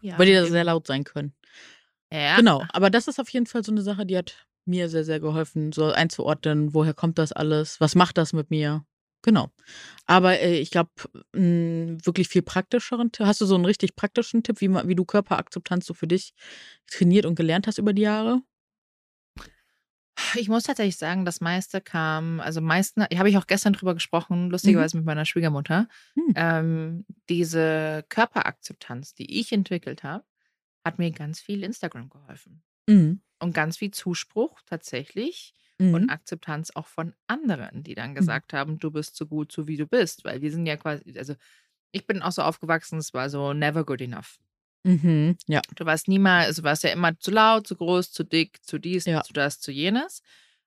Ja, 0.00 0.18
weil 0.18 0.26
die 0.26 0.32
da 0.32 0.46
sehr 0.46 0.64
laut 0.64 0.86
sein 0.86 1.04
können. 1.04 1.34
ja. 2.12 2.36
Genau, 2.36 2.64
aber 2.70 2.90
das 2.90 3.08
ist 3.08 3.20
auf 3.20 3.28
jeden 3.28 3.46
Fall 3.46 3.64
so 3.64 3.72
eine 3.72 3.82
Sache, 3.82 4.06
die 4.06 4.16
hat 4.16 4.46
mir 4.64 4.88
sehr, 4.88 5.04
sehr 5.04 5.20
geholfen, 5.20 5.72
so 5.72 5.92
einzuordnen, 5.92 6.74
woher 6.74 6.94
kommt 6.94 7.18
das 7.18 7.32
alles, 7.32 7.80
was 7.80 7.94
macht 7.94 8.18
das 8.18 8.32
mit 8.32 8.50
mir. 8.50 8.84
Genau. 9.26 9.50
Aber 10.06 10.38
äh, 10.38 10.56
ich 10.60 10.70
glaube, 10.70 10.90
wirklich 11.32 12.28
viel 12.28 12.42
praktischeren 12.42 13.10
Tipp. 13.10 13.26
Hast 13.26 13.40
du 13.40 13.46
so 13.46 13.56
einen 13.56 13.64
richtig 13.64 13.96
praktischen 13.96 14.44
Tipp, 14.44 14.60
wie, 14.60 14.70
wie 14.70 14.94
du 14.94 15.04
Körperakzeptanz 15.04 15.84
so 15.84 15.94
für 15.94 16.06
dich 16.06 16.32
trainiert 16.86 17.26
und 17.26 17.34
gelernt 17.34 17.66
hast 17.66 17.78
über 17.78 17.92
die 17.92 18.02
Jahre? 18.02 18.40
Ich 20.36 20.48
muss 20.48 20.62
tatsächlich 20.62 20.96
sagen, 20.96 21.24
das 21.24 21.40
meiste 21.40 21.80
kam, 21.80 22.38
also 22.38 22.60
meisten, 22.60 23.02
habe 23.02 23.28
ich 23.28 23.36
auch 23.36 23.48
gestern 23.48 23.72
drüber 23.72 23.94
gesprochen, 23.94 24.48
lustigerweise 24.48 24.96
mit 24.96 25.04
meiner 25.04 25.24
Schwiegermutter. 25.24 25.88
Hm. 26.14 26.34
Ähm, 26.36 27.04
diese 27.28 28.04
Körperakzeptanz, 28.08 29.14
die 29.14 29.40
ich 29.40 29.50
entwickelt 29.50 30.04
habe, 30.04 30.24
hat 30.84 31.00
mir 31.00 31.10
ganz 31.10 31.40
viel 31.40 31.64
Instagram 31.64 32.10
geholfen. 32.10 32.62
Mhm. 32.86 33.20
Und 33.40 33.54
ganz 33.54 33.76
viel 33.76 33.90
Zuspruch 33.90 34.60
tatsächlich 34.66 35.52
Mhm. 35.78 35.94
und 35.94 36.10
Akzeptanz 36.10 36.70
auch 36.74 36.86
von 36.86 37.14
anderen, 37.26 37.82
die 37.82 37.94
dann 37.94 38.14
gesagt 38.14 38.52
haben, 38.52 38.78
du 38.78 38.90
bist 38.90 39.16
so 39.16 39.26
gut, 39.26 39.52
so 39.52 39.66
wie 39.68 39.76
du 39.76 39.86
bist. 39.86 40.24
Weil 40.24 40.40
wir 40.42 40.50
sind 40.50 40.66
ja 40.66 40.76
quasi, 40.76 41.02
also 41.18 41.34
ich 41.92 42.06
bin 42.06 42.22
auch 42.22 42.32
so 42.32 42.42
aufgewachsen, 42.42 42.98
es 42.98 43.14
war 43.14 43.30
so 43.30 43.52
never 43.54 43.84
good 43.84 44.00
enough. 44.02 44.38
Mhm. 44.84 45.36
Ja. 45.48 45.62
Du 45.76 45.84
warst 45.86 46.08
niemals, 46.08 46.46
also 46.48 46.62
du 46.62 46.66
warst 46.68 46.84
ja 46.84 46.90
immer 46.90 47.18
zu 47.18 47.30
laut, 47.32 47.66
zu 47.66 47.76
groß, 47.76 48.12
zu 48.12 48.24
dick, 48.24 48.58
zu 48.64 48.78
dies, 48.78 49.04
Ja. 49.06 49.22
zu 49.22 49.32
das, 49.32 49.60
zu 49.60 49.72
jenes. 49.72 50.22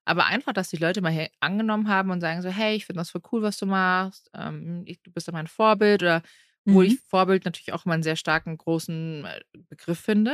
Aber 0.05 0.25
einfach, 0.25 0.53
dass 0.53 0.69
die 0.69 0.77
Leute 0.77 1.01
mal 1.01 1.11
hier 1.11 1.29
angenommen 1.39 1.87
haben 1.87 2.09
und 2.11 2.21
sagen 2.21 2.41
so, 2.41 2.49
hey, 2.49 2.75
ich 2.75 2.85
finde 2.85 2.99
das 3.01 3.11
voll 3.11 3.21
cool, 3.31 3.41
was 3.43 3.57
du 3.57 3.65
machst. 3.67 4.29
Ähm, 4.33 4.83
ich, 4.85 5.01
du 5.03 5.11
bist 5.11 5.27
ja 5.27 5.33
mein 5.33 5.47
Vorbild. 5.47 6.01
Oder 6.03 6.23
wo 6.65 6.79
Mhm. 6.81 6.85
ich 6.87 6.99
Vorbild 7.01 7.45
natürlich 7.45 7.73
auch 7.73 7.85
immer 7.85 7.93
einen 7.95 8.03
sehr 8.03 8.15
starken, 8.17 8.57
großen 8.57 9.25
äh, 9.25 9.41
Begriff 9.69 9.99
finde. 9.99 10.33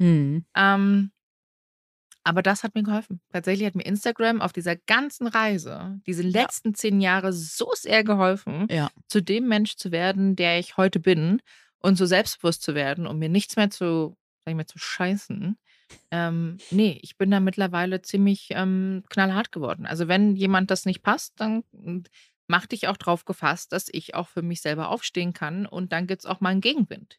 Mhm. 0.00 0.44
Ähm, 0.56 1.10
aber 2.28 2.42
das 2.42 2.62
hat 2.62 2.74
mir 2.74 2.82
geholfen. 2.82 3.20
Tatsächlich 3.32 3.66
hat 3.66 3.74
mir 3.74 3.86
Instagram 3.86 4.40
auf 4.42 4.52
dieser 4.52 4.76
ganzen 4.76 5.26
Reise, 5.26 5.98
diese 6.06 6.22
letzten 6.22 6.74
zehn 6.74 7.00
Jahre, 7.00 7.32
so 7.32 7.70
sehr 7.74 8.04
geholfen, 8.04 8.66
Ja. 8.70 8.90
zu 9.08 9.22
dem 9.22 9.48
Mensch 9.48 9.76
zu 9.76 9.90
werden, 9.92 10.36
der 10.36 10.58
ich 10.58 10.76
heute 10.76 11.00
bin 11.00 11.40
und 11.80 11.96
so 11.96 12.06
selbstbewusst 12.06 12.62
zu 12.62 12.74
werden 12.74 13.06
und 13.06 13.18
mir 13.18 13.28
nichts 13.28 13.56
mehr 13.56 13.70
zu, 13.70 14.16
sag 14.44 14.50
ich 14.52 14.56
mal, 14.56 14.66
zu 14.66 14.78
scheißen. 14.78 15.56
Ähm, 16.10 16.58
nee, 16.70 16.98
ich 17.02 17.16
bin 17.16 17.30
da 17.30 17.40
mittlerweile 17.40 18.02
ziemlich 18.02 18.48
ähm, 18.50 19.04
knallhart 19.08 19.52
geworden. 19.52 19.86
Also 19.86 20.06
wenn 20.06 20.36
jemand 20.36 20.70
das 20.70 20.84
nicht 20.84 21.02
passt, 21.02 21.32
dann 21.40 21.64
mach 22.46 22.66
dich 22.66 22.88
auch 22.88 22.96
drauf 22.98 23.24
gefasst, 23.24 23.72
dass 23.72 23.88
ich 23.90 24.14
auch 24.14 24.28
für 24.28 24.42
mich 24.42 24.60
selber 24.60 24.90
aufstehen 24.90 25.32
kann 25.32 25.64
und 25.66 25.92
dann 25.92 26.06
gibt 26.06 26.22
es 26.22 26.26
auch 26.26 26.40
mal 26.40 26.50
einen 26.50 26.60
Gegenwind. 26.60 27.18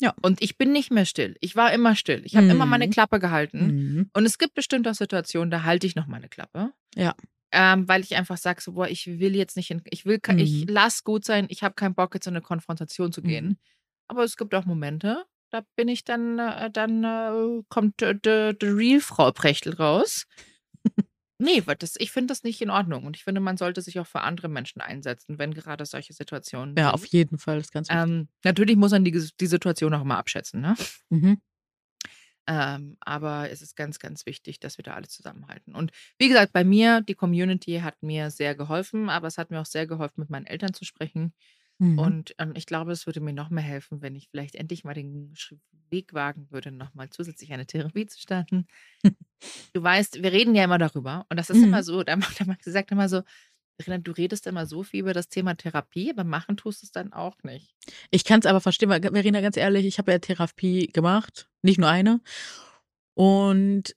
Ja. 0.00 0.14
Und 0.22 0.42
ich 0.42 0.56
bin 0.58 0.72
nicht 0.72 0.90
mehr 0.90 1.04
still. 1.04 1.36
Ich 1.40 1.56
war 1.56 1.72
immer 1.72 1.94
still. 1.94 2.22
Ich 2.24 2.34
habe 2.36 2.46
immer 2.48 2.66
meine 2.66 2.86
Mhm. 2.86 2.90
Klappe 2.90 3.20
gehalten. 3.20 3.66
Mhm. 3.66 4.10
Und 4.14 4.24
es 4.24 4.38
gibt 4.38 4.54
bestimmt 4.54 4.88
auch 4.88 4.94
Situationen, 4.94 5.50
da 5.50 5.62
halte 5.62 5.86
ich 5.86 5.94
noch 5.94 6.06
meine 6.06 6.28
Klappe. 6.28 6.72
Ja. 6.96 7.14
Ähm, 7.52 7.86
weil 7.88 8.00
ich 8.02 8.14
einfach 8.16 8.36
sage, 8.38 8.60
so, 8.62 8.72
boah, 8.72 8.88
ich 8.88 9.06
will 9.18 9.34
jetzt 9.36 9.56
nicht, 9.56 9.70
in, 9.70 9.82
ich 9.90 10.06
will, 10.06 10.18
ke- 10.20 10.36
ich 10.36 10.62
Mhm. 10.66 10.72
lass 10.72 11.04
gut 11.04 11.24
sein, 11.24 11.46
ich 11.50 11.62
habe 11.62 11.74
keinen 11.74 11.94
Bock, 11.94 12.14
jetzt 12.14 12.26
in 12.26 12.32
eine 12.34 12.42
Konfrontation 12.42 13.12
zu 13.12 13.22
gehen. 13.22 13.46
Mhm. 13.46 13.56
Aber 14.08 14.24
es 14.24 14.36
gibt 14.36 14.54
auch 14.54 14.64
Momente, 14.64 15.24
da 15.50 15.62
bin 15.76 15.88
ich 15.88 16.04
dann, 16.04 16.38
äh, 16.38 16.70
dann 16.70 17.02
äh, 17.04 17.62
kommt 17.68 18.02
äh, 18.02 18.16
Real 18.62 19.00
Frau 19.00 19.32
Prechtel 19.32 19.74
raus. 19.74 20.26
Nee, 21.40 21.62
weil 21.66 21.76
das, 21.76 21.94
ich 21.98 22.12
finde 22.12 22.28
das 22.32 22.42
nicht 22.44 22.60
in 22.62 22.70
Ordnung. 22.70 23.04
Und 23.06 23.16
ich 23.16 23.24
finde, 23.24 23.40
man 23.40 23.56
sollte 23.56 23.82
sich 23.82 23.98
auch 24.00 24.06
für 24.06 24.20
andere 24.22 24.48
Menschen 24.48 24.80
einsetzen, 24.80 25.38
wenn 25.38 25.54
gerade 25.54 25.86
solche 25.86 26.12
Situationen 26.12 26.76
Ja, 26.76 26.86
sind. 26.86 26.94
auf 26.94 27.06
jeden 27.06 27.38
Fall. 27.38 27.56
Das 27.56 27.66
ist 27.66 27.72
ganz 27.72 27.88
wichtig. 27.90 28.02
Ähm, 28.02 28.28
natürlich 28.44 28.76
muss 28.76 28.92
man 28.92 29.04
die, 29.04 29.12
die 29.40 29.46
Situation 29.46 29.94
auch 29.94 30.02
immer 30.02 30.18
abschätzen, 30.18 30.60
ne? 30.60 30.74
Mhm. 31.10 31.40
Ähm, 32.46 32.96
aber 33.00 33.50
es 33.50 33.62
ist 33.62 33.76
ganz, 33.76 33.98
ganz 33.98 34.26
wichtig, 34.26 34.58
dass 34.60 34.78
wir 34.78 34.82
da 34.82 34.94
alle 34.94 35.08
zusammenhalten. 35.08 35.74
Und 35.74 35.92
wie 36.18 36.28
gesagt, 36.28 36.52
bei 36.52 36.64
mir, 36.64 37.00
die 37.02 37.14
Community 37.14 37.80
hat 37.82 38.02
mir 38.02 38.30
sehr 38.30 38.54
geholfen, 38.54 39.08
aber 39.08 39.28
es 39.28 39.38
hat 39.38 39.50
mir 39.50 39.60
auch 39.60 39.66
sehr 39.66 39.86
geholfen, 39.86 40.20
mit 40.20 40.30
meinen 40.30 40.46
Eltern 40.46 40.74
zu 40.74 40.84
sprechen. 40.84 41.32
Mhm. 41.80 41.98
Und 41.98 42.34
ähm, 42.38 42.52
ich 42.54 42.66
glaube, 42.66 42.92
es 42.92 43.06
würde 43.06 43.20
mir 43.20 43.32
noch 43.32 43.48
mehr 43.50 43.64
helfen, 43.64 44.02
wenn 44.02 44.14
ich 44.14 44.28
vielleicht 44.28 44.54
endlich 44.54 44.84
mal 44.84 44.92
den 44.94 45.32
Weg 45.88 46.12
wagen 46.12 46.46
würde, 46.50 46.70
nochmal 46.70 47.08
zusätzlich 47.10 47.52
eine 47.52 47.66
Therapie 47.66 48.06
zu 48.06 48.20
starten. 48.20 48.66
Du 49.72 49.82
weißt, 49.82 50.22
wir 50.22 50.32
reden 50.32 50.54
ja 50.54 50.64
immer 50.64 50.76
darüber. 50.76 51.24
Und 51.30 51.38
das 51.38 51.48
ist 51.48 51.62
immer 51.62 51.78
Mhm. 51.78 51.82
so, 51.82 52.02
da 52.02 52.14
macht 52.16 52.38
der 52.38 52.46
Max 52.46 52.62
gesagt 52.62 52.90
immer 52.90 53.08
so, 53.08 53.22
du 53.78 54.12
redest 54.12 54.46
immer 54.46 54.66
so 54.66 54.82
viel 54.82 55.00
über 55.00 55.14
das 55.14 55.30
Thema 55.30 55.54
Therapie, 55.54 56.10
aber 56.10 56.24
machen 56.24 56.58
tust 56.58 56.82
du 56.82 56.86
es 56.86 56.92
dann 56.92 57.14
auch 57.14 57.36
nicht. 57.42 57.74
Ich 58.10 58.24
kann 58.24 58.40
es 58.40 58.46
aber 58.46 58.60
verstehen, 58.60 58.90
weil, 58.90 59.00
Verena, 59.00 59.40
ganz 59.40 59.56
ehrlich, 59.56 59.86
ich 59.86 59.96
habe 59.96 60.12
ja 60.12 60.18
Therapie 60.18 60.88
gemacht, 60.88 61.48
nicht 61.62 61.78
nur 61.78 61.88
eine. 61.88 62.20
Und 63.14 63.96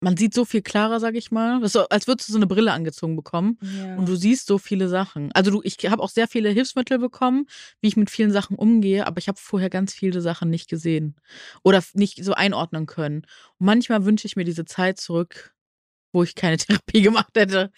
man 0.00 0.16
sieht 0.16 0.34
so 0.34 0.44
viel 0.44 0.62
klarer, 0.62 0.98
sag 0.98 1.14
ich 1.14 1.30
mal. 1.30 1.60
Das 1.60 1.68
ist 1.68 1.72
so, 1.74 1.88
als 1.88 2.06
würdest 2.06 2.28
du 2.28 2.32
so 2.32 2.38
eine 2.38 2.46
Brille 2.46 2.72
angezogen 2.72 3.16
bekommen. 3.16 3.58
Ja. 3.60 3.96
Und 3.96 4.08
du 4.08 4.16
siehst 4.16 4.46
so 4.46 4.58
viele 4.58 4.88
Sachen. 4.88 5.30
Also 5.32 5.50
du, 5.50 5.60
ich 5.62 5.76
habe 5.88 6.02
auch 6.02 6.08
sehr 6.08 6.26
viele 6.26 6.48
Hilfsmittel 6.48 6.98
bekommen, 6.98 7.46
wie 7.80 7.88
ich 7.88 7.96
mit 7.96 8.10
vielen 8.10 8.32
Sachen 8.32 8.56
umgehe, 8.56 9.06
aber 9.06 9.18
ich 9.18 9.28
habe 9.28 9.38
vorher 9.38 9.70
ganz 9.70 9.92
viele 9.92 10.20
Sachen 10.22 10.48
nicht 10.50 10.68
gesehen 10.68 11.16
oder 11.62 11.82
nicht 11.92 12.24
so 12.24 12.32
einordnen 12.32 12.86
können. 12.86 13.26
Und 13.58 13.66
manchmal 13.66 14.04
wünsche 14.04 14.26
ich 14.26 14.36
mir 14.36 14.44
diese 14.44 14.64
Zeit 14.64 14.98
zurück, 14.98 15.54
wo 16.12 16.22
ich 16.22 16.34
keine 16.34 16.56
Therapie 16.58 17.02
gemacht 17.02 17.36
hätte. 17.36 17.70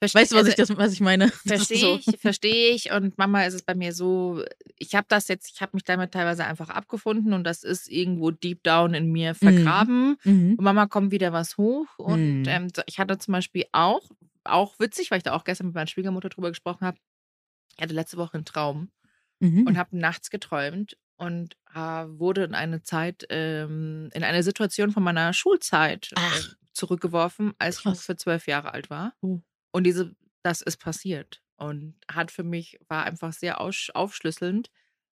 Weißt 0.00 0.14
du, 0.14 0.18
was 0.18 0.32
Also, 0.34 0.48
ich 0.50 0.54
das, 0.56 0.76
was 0.76 0.92
ich 0.92 1.00
meine? 1.00 1.28
Verstehe 1.46 1.78
so. 1.78 1.96
ich, 1.96 2.20
verstehe 2.20 2.74
ich. 2.74 2.90
Und 2.92 3.16
Mama 3.16 3.44
ist 3.44 3.54
es 3.54 3.62
bei 3.62 3.74
mir 3.74 3.92
so, 3.94 4.44
ich 4.78 4.94
habe 4.94 5.06
das 5.08 5.28
jetzt, 5.28 5.50
ich 5.54 5.62
habe 5.62 5.70
mich 5.74 5.84
damit 5.84 6.12
teilweise 6.12 6.44
einfach 6.44 6.68
abgefunden 6.68 7.32
und 7.32 7.44
das 7.44 7.62
ist 7.64 7.88
irgendwo 7.90 8.30
deep 8.30 8.62
down 8.62 8.92
in 8.94 9.10
mir 9.10 9.34
vergraben. 9.34 10.16
Mhm. 10.24 10.56
Und 10.58 10.64
Mama 10.64 10.86
kommt 10.86 11.12
wieder 11.12 11.32
was 11.32 11.56
hoch. 11.56 11.86
Und 11.98 12.42
Mhm. 12.42 12.48
ähm, 12.48 12.68
ich 12.86 12.98
hatte 12.98 13.16
zum 13.18 13.32
Beispiel 13.32 13.64
auch, 13.72 14.02
auch 14.44 14.78
witzig, 14.78 15.10
weil 15.10 15.18
ich 15.18 15.24
da 15.24 15.32
auch 15.32 15.44
gestern 15.44 15.68
mit 15.68 15.74
meiner 15.74 15.86
Schwiegermutter 15.86 16.28
drüber 16.28 16.50
gesprochen 16.50 16.86
habe. 16.86 16.98
Ich 17.76 17.82
hatte 17.82 17.94
letzte 17.94 18.16
Woche 18.18 18.34
einen 18.34 18.44
Traum 18.44 18.90
Mhm. 19.40 19.66
und 19.66 19.76
habe 19.78 19.96
nachts 19.98 20.30
geträumt 20.30 20.96
und 21.16 21.56
äh, 21.74 21.78
wurde 21.78 22.44
in 22.44 22.54
eine 22.54 22.82
Zeit, 22.82 23.26
ähm, 23.30 24.10
in 24.14 24.24
eine 24.24 24.42
Situation 24.42 24.92
von 24.92 25.02
meiner 25.02 25.32
Schulzeit 25.32 26.10
äh, 26.14 26.40
zurückgeworfen, 26.74 27.52
als 27.58 27.76
ich 27.78 27.82
Krass. 27.82 27.92
ungefähr 27.92 28.16
zwölf 28.18 28.46
Jahre 28.46 28.72
alt 28.74 28.88
war. 28.90 29.14
Oh. 29.22 29.40
Und 29.76 29.84
diese, 29.84 30.16
das 30.42 30.62
ist 30.62 30.78
passiert. 30.78 31.42
Und 31.58 31.96
hat 32.10 32.30
für 32.30 32.44
mich, 32.44 32.78
war 32.88 33.04
einfach 33.04 33.34
sehr 33.34 33.60
aufschlüsselnd, 33.60 34.70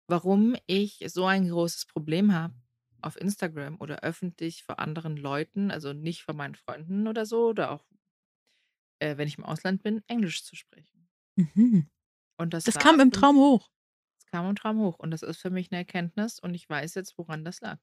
warum 0.10 0.58
ich 0.68 1.02
so 1.08 1.26
ein 1.26 1.48
großes 1.48 1.86
Problem 1.86 2.34
habe, 2.34 2.56
auf 3.02 3.16
Instagram 3.16 3.80
oder 3.80 4.02
öffentlich 4.04 4.64
vor 4.64 4.80
anderen 4.80 5.16
Leuten, 5.16 5.72
also 5.72 5.94
nicht 5.94 6.24
vor 6.24 6.36
meinen 6.36 6.56
Freunden 6.56 7.08
oder 7.08 7.26
so, 7.26 7.48
oder 7.48 7.72
auch 7.72 7.86
äh, 9.00 9.16
wenn 9.16 9.30
ich 9.30 9.38
im 9.38 9.46
Ausland 9.46 9.82
bin, 9.82 10.04
Englisch 10.08 10.44
zu 10.44 10.58
sprechen. 10.58 11.08
Mhm. 11.38 11.90
Und 12.38 12.54
das, 12.54 12.66
Das 12.66 12.78
kam 12.78 13.00
im 13.00 13.12
Traum 13.12 13.38
hoch. 13.38 13.72
Das 14.18 14.26
kam 14.26 14.46
im 14.50 14.58
Traum 14.58 14.80
hoch. 14.80 15.00
Und 15.00 15.12
das 15.12 15.22
ist 15.22 15.38
für 15.40 15.52
mich 15.52 15.72
eine 15.72 15.78
Erkenntnis 15.78 16.38
und 16.38 16.54
ich 16.54 16.68
weiß 16.70 16.96
jetzt, 16.96 17.18
woran 17.18 17.46
das 17.46 17.62
lag. 17.62 17.80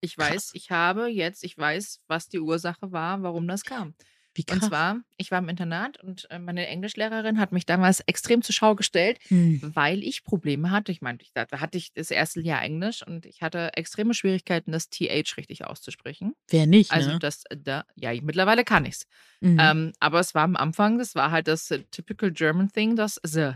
Ich 0.00 0.16
weiß, 0.16 0.30
Krass. 0.30 0.50
ich 0.54 0.70
habe 0.70 1.08
jetzt, 1.08 1.44
ich 1.44 1.58
weiß, 1.58 2.00
was 2.06 2.30
die 2.30 2.40
Ursache 2.40 2.92
war, 2.92 3.22
warum 3.22 3.46
das 3.46 3.62
kam. 3.62 3.94
Wie 4.34 4.44
krass. 4.44 4.62
Und 4.62 4.68
zwar, 4.68 5.00
ich 5.16 5.30
war 5.32 5.38
im 5.40 5.48
Internat 5.48 6.00
und 6.02 6.30
äh, 6.30 6.38
meine 6.38 6.66
Englischlehrerin 6.68 7.40
hat 7.40 7.50
mich 7.50 7.66
damals 7.66 7.98
extrem 8.00 8.42
zur 8.42 8.54
Schau 8.54 8.76
gestellt, 8.76 9.18
Mhm. 9.28 9.72
weil 9.74 10.04
ich 10.04 10.22
Probleme 10.22 10.70
hatte. 10.70 10.92
Ich 10.92 11.00
meine, 11.02 11.18
ich, 11.20 11.32
da 11.32 11.46
hatte 11.50 11.76
ich 11.78 11.92
das 11.94 12.10
erste 12.12 12.40
Jahr 12.40 12.62
Englisch 12.62 13.04
und 13.04 13.26
ich 13.26 13.42
hatte 13.42 13.72
extreme 13.76 14.14
Schwierigkeiten, 14.14 14.70
das 14.70 14.88
TH 14.88 15.36
richtig 15.36 15.64
auszusprechen. 15.64 16.34
Wer 16.48 16.66
nicht, 16.66 16.92
Also 16.92 17.10
ne? 17.10 17.18
das, 17.18 17.42
äh, 17.50 17.56
da, 17.58 17.84
ja, 17.96 18.12
ich- 18.12 18.22
mittlerweile 18.22 18.62
kann 18.64 18.84
ich's. 18.86 19.06
Mhm. 19.40 19.58
Ähm, 19.60 19.92
aber 19.98 20.20
es 20.20 20.34
war 20.34 20.44
am 20.44 20.54
Anfang, 20.56 20.98
das 20.98 21.14
war 21.16 21.32
halt 21.32 21.48
das 21.48 21.70
äh, 21.72 21.82
typical 21.90 22.30
German 22.30 22.70
thing, 22.70 22.94
das 22.94 23.20
the. 23.24 23.54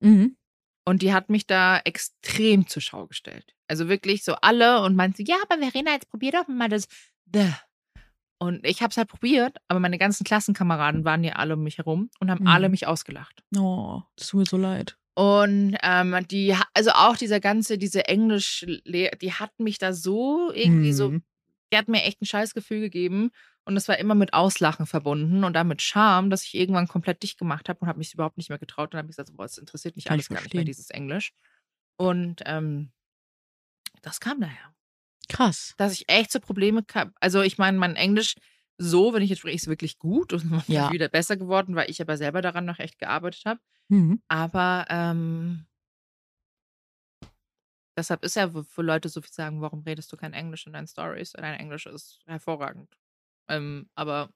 Mhm. 0.00 0.36
Und 0.84 1.02
die 1.02 1.12
hat 1.14 1.30
mich 1.30 1.46
da 1.46 1.78
extrem 1.78 2.66
zur 2.66 2.82
Schau 2.82 3.06
gestellt. 3.06 3.54
Also 3.68 3.88
wirklich 3.88 4.24
so 4.24 4.34
alle 4.34 4.82
und 4.82 4.96
meinte, 4.96 5.22
ja, 5.22 5.36
aber 5.48 5.58
Verena, 5.62 5.92
jetzt 5.92 6.10
probier 6.10 6.32
doch 6.32 6.48
mal 6.48 6.68
das 6.68 6.88
the. 7.32 7.52
Und 8.42 8.64
ich 8.66 8.80
habe 8.80 8.90
es 8.90 8.96
halt 8.96 9.08
probiert, 9.08 9.58
aber 9.68 9.80
meine 9.80 9.98
ganzen 9.98 10.24
Klassenkameraden 10.24 11.04
waren 11.04 11.22
ja 11.22 11.34
alle 11.34 11.54
um 11.54 11.62
mich 11.62 11.76
herum 11.76 12.08
und 12.20 12.30
haben 12.30 12.44
Mhm. 12.44 12.48
alle 12.48 12.68
mich 12.70 12.86
ausgelacht. 12.86 13.42
Oh, 13.56 14.00
das 14.16 14.28
tut 14.28 14.40
mir 14.40 14.46
so 14.46 14.56
leid. 14.56 14.96
Und 15.14 15.76
ähm, 15.82 16.16
die, 16.30 16.56
also 16.72 16.90
auch 16.92 17.16
dieser 17.18 17.38
ganze, 17.40 17.76
diese 17.76 18.06
Englisch, 18.08 18.64
die 18.86 19.32
hat 19.34 19.52
mich 19.60 19.76
da 19.78 19.92
so 19.92 20.50
irgendwie 20.54 20.94
so, 20.94 21.10
Mhm. 21.10 21.22
die 21.70 21.76
hat 21.76 21.88
mir 21.88 22.02
echt 22.04 22.22
ein 22.22 22.26
scheiß 22.26 22.54
Gefühl 22.54 22.80
gegeben. 22.80 23.30
Und 23.66 23.76
es 23.76 23.88
war 23.88 23.98
immer 23.98 24.14
mit 24.14 24.32
Auslachen 24.32 24.86
verbunden 24.86 25.44
und 25.44 25.52
damit 25.52 25.82
Scham, 25.82 26.30
dass 26.30 26.42
ich 26.44 26.54
irgendwann 26.54 26.88
komplett 26.88 27.22
dicht 27.22 27.38
gemacht 27.38 27.68
habe 27.68 27.78
und 27.80 27.88
habe 27.88 27.98
mich 27.98 28.14
überhaupt 28.14 28.38
nicht 28.38 28.48
mehr 28.48 28.58
getraut. 28.58 28.94
Und 28.94 28.98
habe 28.98 29.06
ich 29.10 29.16
gesagt, 29.16 29.36
boah, 29.36 29.44
es 29.44 29.58
interessiert 29.58 29.96
mich 29.96 30.06
Kann 30.06 30.14
alles 30.14 30.30
gar 30.30 30.40
nicht 30.40 30.54
mehr, 30.54 30.64
dieses 30.64 30.88
Englisch. 30.88 31.32
Und 31.98 32.40
ähm, 32.46 32.90
das 34.00 34.18
kam 34.18 34.40
daher 34.40 34.74
Krass. 35.30 35.74
dass 35.78 35.92
ich 35.92 36.08
echt 36.08 36.32
so 36.32 36.40
Probleme 36.40 36.84
habe. 36.94 37.12
Also 37.20 37.40
ich 37.42 37.56
meine, 37.56 37.78
mein 37.78 37.96
Englisch 37.96 38.34
so, 38.78 39.12
wenn 39.12 39.22
ich 39.22 39.30
jetzt 39.30 39.40
spreche, 39.40 39.56
ist 39.56 39.66
wirklich 39.66 39.98
gut 39.98 40.32
und 40.32 40.42
Ja. 40.68 40.90
wieder 40.90 41.08
besser 41.08 41.36
geworden, 41.36 41.74
weil 41.74 41.90
ich 41.90 42.00
aber 42.00 42.16
selber 42.16 42.42
daran 42.42 42.64
noch 42.64 42.78
echt 42.78 42.98
gearbeitet 42.98 43.42
habe. 43.44 43.60
Mhm. 43.88 44.22
Aber 44.28 44.86
ähm, 44.88 45.66
Deshalb 47.96 48.24
ist 48.24 48.36
ja, 48.36 48.54
wo, 48.54 48.64
wo 48.76 48.82
Leute 48.82 49.10
so 49.10 49.20
viel 49.20 49.32
sagen, 49.32 49.60
warum 49.60 49.82
redest 49.82 50.10
du 50.10 50.16
kein 50.16 50.32
Englisch 50.32 50.66
in 50.66 50.72
deinen 50.72 50.86
Stories? 50.86 51.32
Dein 51.32 51.60
Englisch 51.60 51.84
ist 51.84 52.20
hervorragend. 52.26 52.88
Ähm, 53.48 53.90
aber 53.94 54.30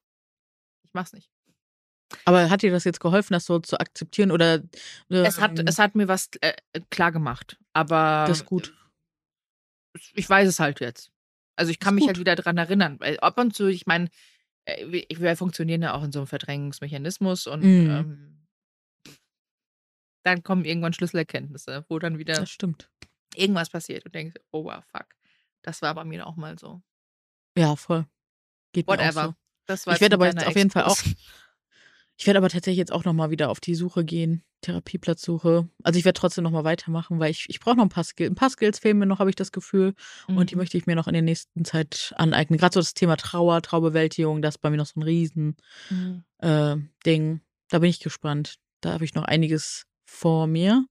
ich 0.82 0.92
mach's 0.92 1.14
nicht. 1.14 1.30
Aber 2.26 2.50
hat 2.50 2.60
dir 2.60 2.70
das 2.70 2.84
jetzt 2.84 3.00
geholfen, 3.00 3.32
das 3.32 3.46
so 3.46 3.58
zu 3.60 3.78
akzeptieren 3.78 4.30
oder? 4.30 4.56
Ähm, 4.56 4.68
es 5.08 5.40
hat, 5.40 5.58
es 5.66 5.78
hat 5.78 5.94
mir 5.94 6.08
was 6.08 6.28
äh, 6.42 6.52
klar 6.90 7.10
gemacht. 7.10 7.58
Aber 7.72 8.24
das 8.28 8.40
ist 8.40 8.46
gut. 8.46 8.74
Ich 10.14 10.28
weiß 10.28 10.48
es 10.48 10.60
halt 10.60 10.80
jetzt. 10.80 11.10
Also 11.56 11.70
ich 11.70 11.78
kann 11.78 11.94
mich 11.94 12.06
halt 12.06 12.18
wieder 12.18 12.34
dran 12.34 12.56
erinnern. 12.58 12.98
Weil 13.00 13.18
ab 13.20 13.38
und 13.38 13.54
zu, 13.54 13.68
ich 13.68 13.86
meine, 13.86 14.08
äh, 14.64 15.06
wir, 15.18 15.36
funktionieren 15.36 15.82
ja 15.82 15.94
auch 15.94 16.02
in 16.02 16.12
so 16.12 16.20
einem 16.20 16.26
Verdrängungsmechanismus 16.26 17.46
und 17.46 17.62
Mhm. 17.62 17.90
ähm, 17.90 18.46
dann 20.24 20.42
kommen 20.42 20.64
irgendwann 20.64 20.94
Schlüsselerkenntnisse, 20.94 21.84
wo 21.88 21.98
dann 21.98 22.18
wieder 22.18 22.44
irgendwas 23.36 23.68
passiert 23.68 24.06
und 24.06 24.14
denkst, 24.14 24.36
oh 24.52 24.64
wow, 24.64 24.82
fuck. 24.90 25.06
Das 25.62 25.82
war 25.82 25.94
bei 25.94 26.04
mir 26.04 26.26
auch 26.26 26.36
mal 26.36 26.58
so. 26.58 26.82
Ja, 27.56 27.76
voll. 27.76 28.06
Geht 28.72 28.86
mir 28.86 28.94
auch 28.94 28.98
Whatever. 28.98 29.36
so. 29.68 29.90
Ich 29.92 30.00
werde 30.00 30.14
aber 30.14 30.26
jetzt 30.26 30.46
auf 30.46 30.56
jeden 30.56 30.70
Fall 30.70 30.84
auch. 30.84 30.98
Ich 32.16 32.26
werde 32.26 32.38
aber 32.38 32.48
tatsächlich 32.48 32.78
jetzt 32.78 32.92
auch 32.92 33.04
nochmal 33.04 33.30
wieder 33.30 33.50
auf 33.50 33.60
die 33.60 33.74
Suche 33.74 34.04
gehen, 34.04 34.44
Therapieplatzsuche. 34.60 35.68
Also 35.82 35.98
ich 35.98 36.04
werde 36.04 36.18
trotzdem 36.18 36.44
nochmal 36.44 36.64
weitermachen, 36.64 37.18
weil 37.18 37.30
ich, 37.30 37.46
ich 37.48 37.60
brauche 37.60 37.76
noch 37.76 37.82
ein 37.84 37.88
paar 37.90 38.04
Skills. 38.04 38.30
Ein 38.30 38.34
paar 38.36 38.50
Skills 38.50 38.78
fehlen 38.78 38.98
mir 38.98 39.06
noch, 39.06 39.18
habe 39.18 39.30
ich 39.30 39.36
das 39.36 39.52
Gefühl. 39.52 39.94
Und 40.28 40.50
die 40.50 40.54
Mhm. 40.54 40.60
möchte 40.60 40.78
ich 40.78 40.86
mir 40.86 40.94
noch 40.96 41.06
in 41.08 41.12
der 41.12 41.22
nächsten 41.22 41.64
Zeit 41.64 42.14
aneignen. 42.16 42.58
Gerade 42.58 42.74
so 42.74 42.80
das 42.80 42.94
Thema 42.94 43.16
Trauer, 43.16 43.60
Traubewältigung, 43.62 44.42
das 44.42 44.54
ist 44.54 44.60
bei 44.60 44.70
mir 44.70 44.76
noch 44.78 44.86
so 44.86 45.00
ein 45.00 45.02
Riesen 45.02 45.56
Mhm. 45.90 46.24
äh, 46.38 46.76
Ding. 47.04 47.40
Da 47.68 47.78
bin 47.80 47.90
ich 47.90 48.00
gespannt. 48.00 48.56
Da 48.80 48.92
habe 48.92 49.04
ich 49.04 49.14
noch 49.14 49.24
einiges 49.24 49.86
vor 50.06 50.46
mir. 50.46 50.86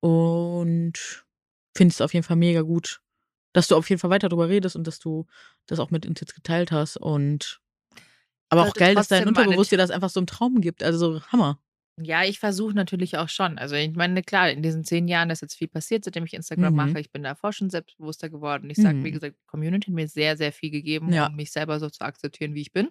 Und 0.00 1.24
finde 1.76 1.92
es 1.92 2.00
auf 2.00 2.14
jeden 2.14 2.24
Fall 2.24 2.36
mega 2.36 2.62
gut, 2.62 3.00
dass 3.52 3.68
du 3.68 3.76
auf 3.76 3.88
jeden 3.88 4.00
Fall 4.00 4.10
weiter 4.10 4.28
darüber 4.28 4.48
redest 4.48 4.76
und 4.76 4.86
dass 4.86 4.98
du 4.98 5.26
das 5.66 5.78
auch 5.80 5.90
mit 5.90 6.06
uns 6.06 6.20
jetzt 6.20 6.34
geteilt 6.34 6.72
hast. 6.72 6.96
Und 6.96 7.60
aber 8.50 8.62
auch 8.62 8.74
geil, 8.74 8.94
dass 8.94 9.08
dein 9.08 9.26
Unterbewusst 9.28 9.72
dir 9.72 9.78
das 9.78 9.90
einfach 9.90 10.10
so 10.10 10.20
im 10.20 10.26
Traum 10.26 10.60
gibt. 10.60 10.82
Also 10.82 11.20
Hammer. 11.28 11.58
Ja, 12.00 12.22
ich 12.22 12.38
versuche 12.38 12.74
natürlich 12.74 13.16
auch 13.18 13.28
schon. 13.28 13.58
Also 13.58 13.74
ich 13.74 13.92
meine, 13.96 14.22
klar, 14.22 14.50
in 14.50 14.62
diesen 14.62 14.84
zehn 14.84 15.08
Jahren 15.08 15.30
ist 15.30 15.42
jetzt 15.42 15.56
viel 15.56 15.66
passiert, 15.66 16.04
seitdem 16.04 16.24
ich 16.24 16.32
Instagram 16.34 16.72
Mhm. 16.72 16.76
mache. 16.76 17.00
Ich 17.00 17.10
bin 17.10 17.24
davor 17.24 17.52
schon 17.52 17.70
selbstbewusster 17.70 18.28
geworden. 18.30 18.70
Ich 18.70 18.78
sage, 18.80 19.02
wie 19.02 19.08
Mhm. 19.08 19.14
gesagt, 19.14 19.36
die 19.36 19.46
Community 19.46 19.86
hat 19.86 19.94
mir 19.94 20.06
sehr, 20.08 20.36
sehr 20.36 20.52
viel 20.52 20.70
gegeben, 20.70 21.12
Ja. 21.12 21.26
um 21.26 21.34
mich 21.34 21.50
selber 21.50 21.80
so 21.80 21.90
zu 21.90 22.02
akzeptieren, 22.02 22.54
wie 22.54 22.60
ich 22.60 22.72
bin. 22.72 22.88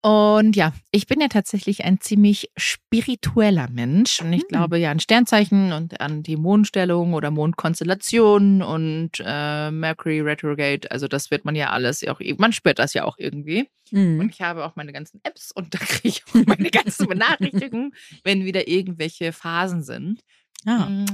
Und 0.00 0.54
ja, 0.54 0.72
ich 0.92 1.08
bin 1.08 1.20
ja 1.20 1.26
tatsächlich 1.26 1.84
ein 1.84 2.00
ziemlich 2.00 2.50
spiritueller 2.56 3.68
Mensch 3.68 4.20
und 4.20 4.32
ich 4.32 4.42
Hm. 4.42 4.48
glaube 4.48 4.78
ja 4.78 4.92
an 4.92 5.00
Sternzeichen 5.00 5.72
und 5.72 6.00
an 6.00 6.22
die 6.22 6.36
Mondstellung 6.36 7.14
oder 7.14 7.32
Mondkonstellation 7.32 8.62
und 8.62 9.10
äh, 9.18 9.70
Mercury 9.72 10.20
Retrograde. 10.20 10.88
Also 10.92 11.08
das 11.08 11.32
wird 11.32 11.44
man 11.44 11.56
ja 11.56 11.70
alles, 11.70 12.06
auch, 12.06 12.20
man 12.38 12.52
spürt 12.52 12.78
das 12.78 12.94
ja 12.94 13.04
auch 13.04 13.16
irgendwie. 13.18 13.68
Und 13.90 13.98
Mhm. 14.26 14.30
ich 14.32 14.40
habe 14.40 14.64
auch 14.64 14.76
meine 14.76 14.92
ganzen 14.92 15.20
Apps 15.24 15.50
und 15.50 15.74
da 15.74 15.78
kriege 15.78 16.08
ich 16.08 16.22
auch 16.28 16.46
meine 16.46 16.70
ganzen 16.70 17.08
Benachrichtigungen, 17.08 17.92
wenn 18.22 18.44
wieder 18.44 18.68
irgendwelche 18.68 19.32
Phasen 19.32 19.82
sind. 19.82 20.20
Ja. 20.64 20.86
Mm, 20.90 21.06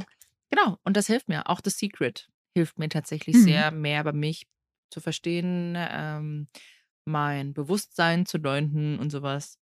Genau, 0.50 0.76
und 0.84 0.96
das 0.96 1.06
hilft 1.06 1.28
mir. 1.28 1.48
Auch 1.48 1.60
das 1.60 1.78
Secret 1.78 2.28
hilft 2.54 2.78
mir 2.78 2.88
tatsächlich 2.88 3.36
Mhm. 3.36 3.42
sehr, 3.42 3.70
mehr 3.70 4.02
über 4.02 4.12
mich 4.12 4.46
zu 4.90 5.00
verstehen, 5.00 5.74
ähm, 5.76 6.46
mein 7.04 7.54
Bewusstsein 7.54 8.26
zu 8.26 8.38
deuten 8.38 8.98
und 8.98 9.10
sowas. 9.10 9.58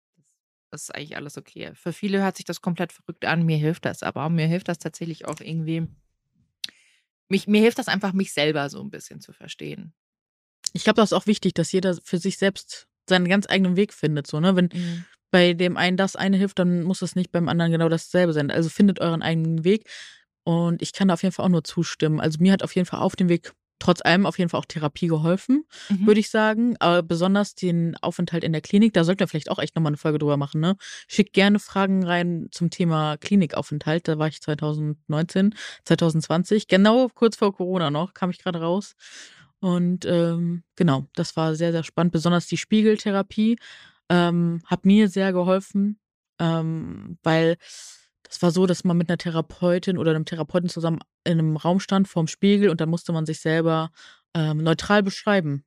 Das 0.71 0.83
ist 0.83 0.95
eigentlich 0.95 1.17
alles 1.17 1.39
okay. 1.39 1.73
Für 1.75 1.93
viele 1.93 2.23
hört 2.23 2.37
sich 2.37 2.45
das 2.45 2.61
komplett 2.61 2.93
verrückt 2.93 3.25
an. 3.25 3.45
Mir 3.47 3.57
hilft 3.57 3.85
das, 3.85 4.03
aber 4.03 4.29
mir 4.29 4.47
hilft 4.47 4.69
das 4.69 4.79
tatsächlich 4.79 5.27
auch 5.27 5.41
irgendwie. 5.41 5.87
Mich, 7.29 7.47
mir 7.47 7.61
hilft 7.61 7.79
das 7.79 7.89
einfach, 7.89 8.13
mich 8.13 8.33
selber 8.33 8.69
so 8.71 8.81
ein 8.81 8.91
bisschen 8.91 9.21
zu 9.21 9.33
verstehen. 9.33 9.93
Ich 10.73 10.85
glaube, 10.85 10.97
das 10.97 11.13
ist 11.13 11.19
auch 11.19 11.27
wichtig, 11.27 11.55
dass 11.55 11.73
jeder 11.73 11.95
für 12.03 12.19
sich 12.19 12.39
selbst 12.39 12.87
seinen 13.09 13.29
ganz 13.29 13.49
eigenen 13.49 13.77
Weg 13.77 13.93
findet. 13.95 14.27
So, 14.27 14.41
ne? 14.41 14.57
Wenn 14.57 14.69
Mhm. 14.73 15.05
bei 15.31 15.53
dem 15.55 15.77
einen 15.77 15.97
das 15.97 16.17
eine 16.17 16.37
hilft, 16.37 16.59
dann 16.59 16.83
muss 16.83 17.03
es 17.03 17.17
nicht 17.17 17.33
beim 17.33 17.49
anderen 17.49 17.73
genau 17.73 17.89
dasselbe 17.89 18.33
sein. 18.33 18.51
Also 18.51 18.69
findet 18.69 19.01
euren 19.01 19.23
eigenen 19.23 19.65
Weg. 19.65 19.89
Und 20.45 20.81
ich 20.81 20.93
kann 20.93 21.09
da 21.09 21.15
auf 21.15 21.23
jeden 21.23 21.35
Fall 21.35 21.45
auch 21.45 21.51
nur 21.51 21.65
zustimmen. 21.65 22.21
Also 22.21 22.39
mir 22.41 22.53
hat 22.53 22.63
auf 22.63 22.75
jeden 22.75 22.87
Fall 22.87 23.01
auf 23.01 23.17
dem 23.17 23.29
Weg 23.29 23.53
trotz 23.79 24.01
allem 24.05 24.27
auf 24.27 24.39
jeden 24.39 24.51
Fall 24.51 24.61
auch 24.61 24.65
Therapie 24.65 25.07
geholfen, 25.07 25.65
Mhm. 25.89 26.07
würde 26.07 26.21
ich 26.21 26.31
sagen. 26.31 26.77
Aber 26.81 27.03
besonders 27.03 27.55
den 27.55 27.97
Aufenthalt 28.03 28.45
in 28.45 28.53
der 28.53 28.61
Klinik, 28.61 28.93
da 28.93 29.05
sollten 29.05 29.21
wir 29.21 29.29
vielleicht 29.29 29.51
auch 29.51 29.59
echt 29.59 29.77
nochmal 29.77 29.91
eine 29.91 29.97
Folge 29.97 30.19
drüber 30.19 30.37
machen. 30.37 30.61
Ne? 30.61 30.77
Schickt 31.07 31.33
gerne 31.33 31.59
Fragen 31.59 32.05
rein 32.05 32.49
zum 32.51 32.71
Thema 32.71 33.17
Klinikaufenthalt. 33.19 34.09
Da 34.09 34.19
war 34.19 34.29
ich 34.29 34.41
2019, 34.43 35.55
2020, 35.85 36.69
genau 36.69 37.09
kurz 37.15 37.37
vor 37.37 37.55
Corona 37.55 37.91
noch, 37.91 38.15
kam 38.15 38.31
ich 38.31 38.39
gerade 38.39 38.61
raus. 38.61 38.95
Und 39.61 40.05
ähm, 40.05 40.63
genau, 40.77 41.07
das 41.15 41.37
war 41.37 41.55
sehr, 41.57 41.73
sehr 41.73 41.83
spannend. 41.83 42.13
Besonders 42.13 42.47
die 42.47 42.57
Spiegeltherapie 42.57 43.59
ähm, 44.09 44.61
hat 44.67 44.85
mir 44.87 45.09
sehr 45.09 45.33
geholfen, 45.33 45.99
ähm, 46.39 47.19
weil 47.23 47.57
das 48.29 48.43
war 48.43 48.51
so, 48.51 48.67
dass 48.67 48.85
man 48.85 48.97
mit 48.97 49.09
einer 49.09 49.19
Therapeutin 49.19 49.99
oder 49.99 50.11
einem 50.13 50.25
Therapeuten 50.25 50.69
zusammen 50.69 51.01
in 51.25 51.39
einem 51.39 51.57
Raum 51.57 51.81
stand 51.81 52.09
vorm 52.09 52.27
Spiegel 52.29 52.71
und 52.71 52.81
dann 52.81 52.89
musste 52.91 53.13
man 53.13 53.27
sich 53.27 53.41
selber 53.41 53.91
ähm, 54.35 54.59
neutral 54.59 55.03
beschreiben. 55.03 55.65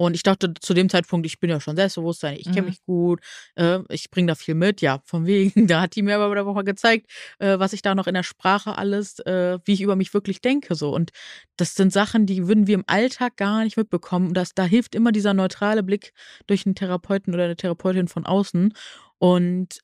Und 0.00 0.14
ich 0.14 0.22
dachte 0.22 0.54
zu 0.54 0.74
dem 0.74 0.88
Zeitpunkt, 0.88 1.26
ich 1.26 1.40
bin 1.40 1.50
ja 1.50 1.60
schon 1.60 1.74
Selbstbewusstsein, 1.74 2.36
ich 2.36 2.44
kenne 2.44 2.62
Mhm. 2.62 2.66
mich 2.68 2.84
gut, 2.84 3.20
äh, 3.56 3.80
ich 3.88 4.10
bringe 4.12 4.28
da 4.28 4.36
viel 4.36 4.54
mit. 4.54 4.80
Ja, 4.80 5.00
von 5.04 5.26
wegen. 5.26 5.66
Da 5.76 5.80
hat 5.80 5.96
die 5.96 6.02
mir 6.02 6.16
aber 6.18 6.40
auch 6.40 6.54
mal 6.54 6.62
gezeigt, 6.62 7.10
äh, 7.40 7.58
was 7.58 7.72
ich 7.72 7.82
da 7.82 7.96
noch 7.96 8.06
in 8.06 8.14
der 8.14 8.22
Sprache 8.22 8.78
alles, 8.78 9.18
äh, 9.20 9.58
wie 9.64 9.72
ich 9.72 9.80
über 9.80 9.96
mich 9.96 10.14
wirklich 10.14 10.40
denke. 10.40 10.76
So. 10.76 10.94
Und 10.94 11.10
das 11.56 11.74
sind 11.74 11.92
Sachen, 11.92 12.26
die 12.26 12.46
würden 12.46 12.68
wir 12.68 12.76
im 12.76 12.84
Alltag 12.86 13.36
gar 13.36 13.64
nicht 13.64 13.76
mitbekommen. 13.76 14.28
Und 14.28 14.34
das, 14.34 14.54
da 14.54 14.62
hilft 14.64 14.94
immer 14.94 15.10
dieser 15.10 15.34
neutrale 15.34 15.82
Blick 15.82 16.12
durch 16.46 16.64
einen 16.64 16.76
Therapeuten 16.76 17.34
oder 17.34 17.44
eine 17.46 17.56
Therapeutin 17.56 18.06
von 18.06 18.24
außen. 18.24 18.74
Und 19.18 19.80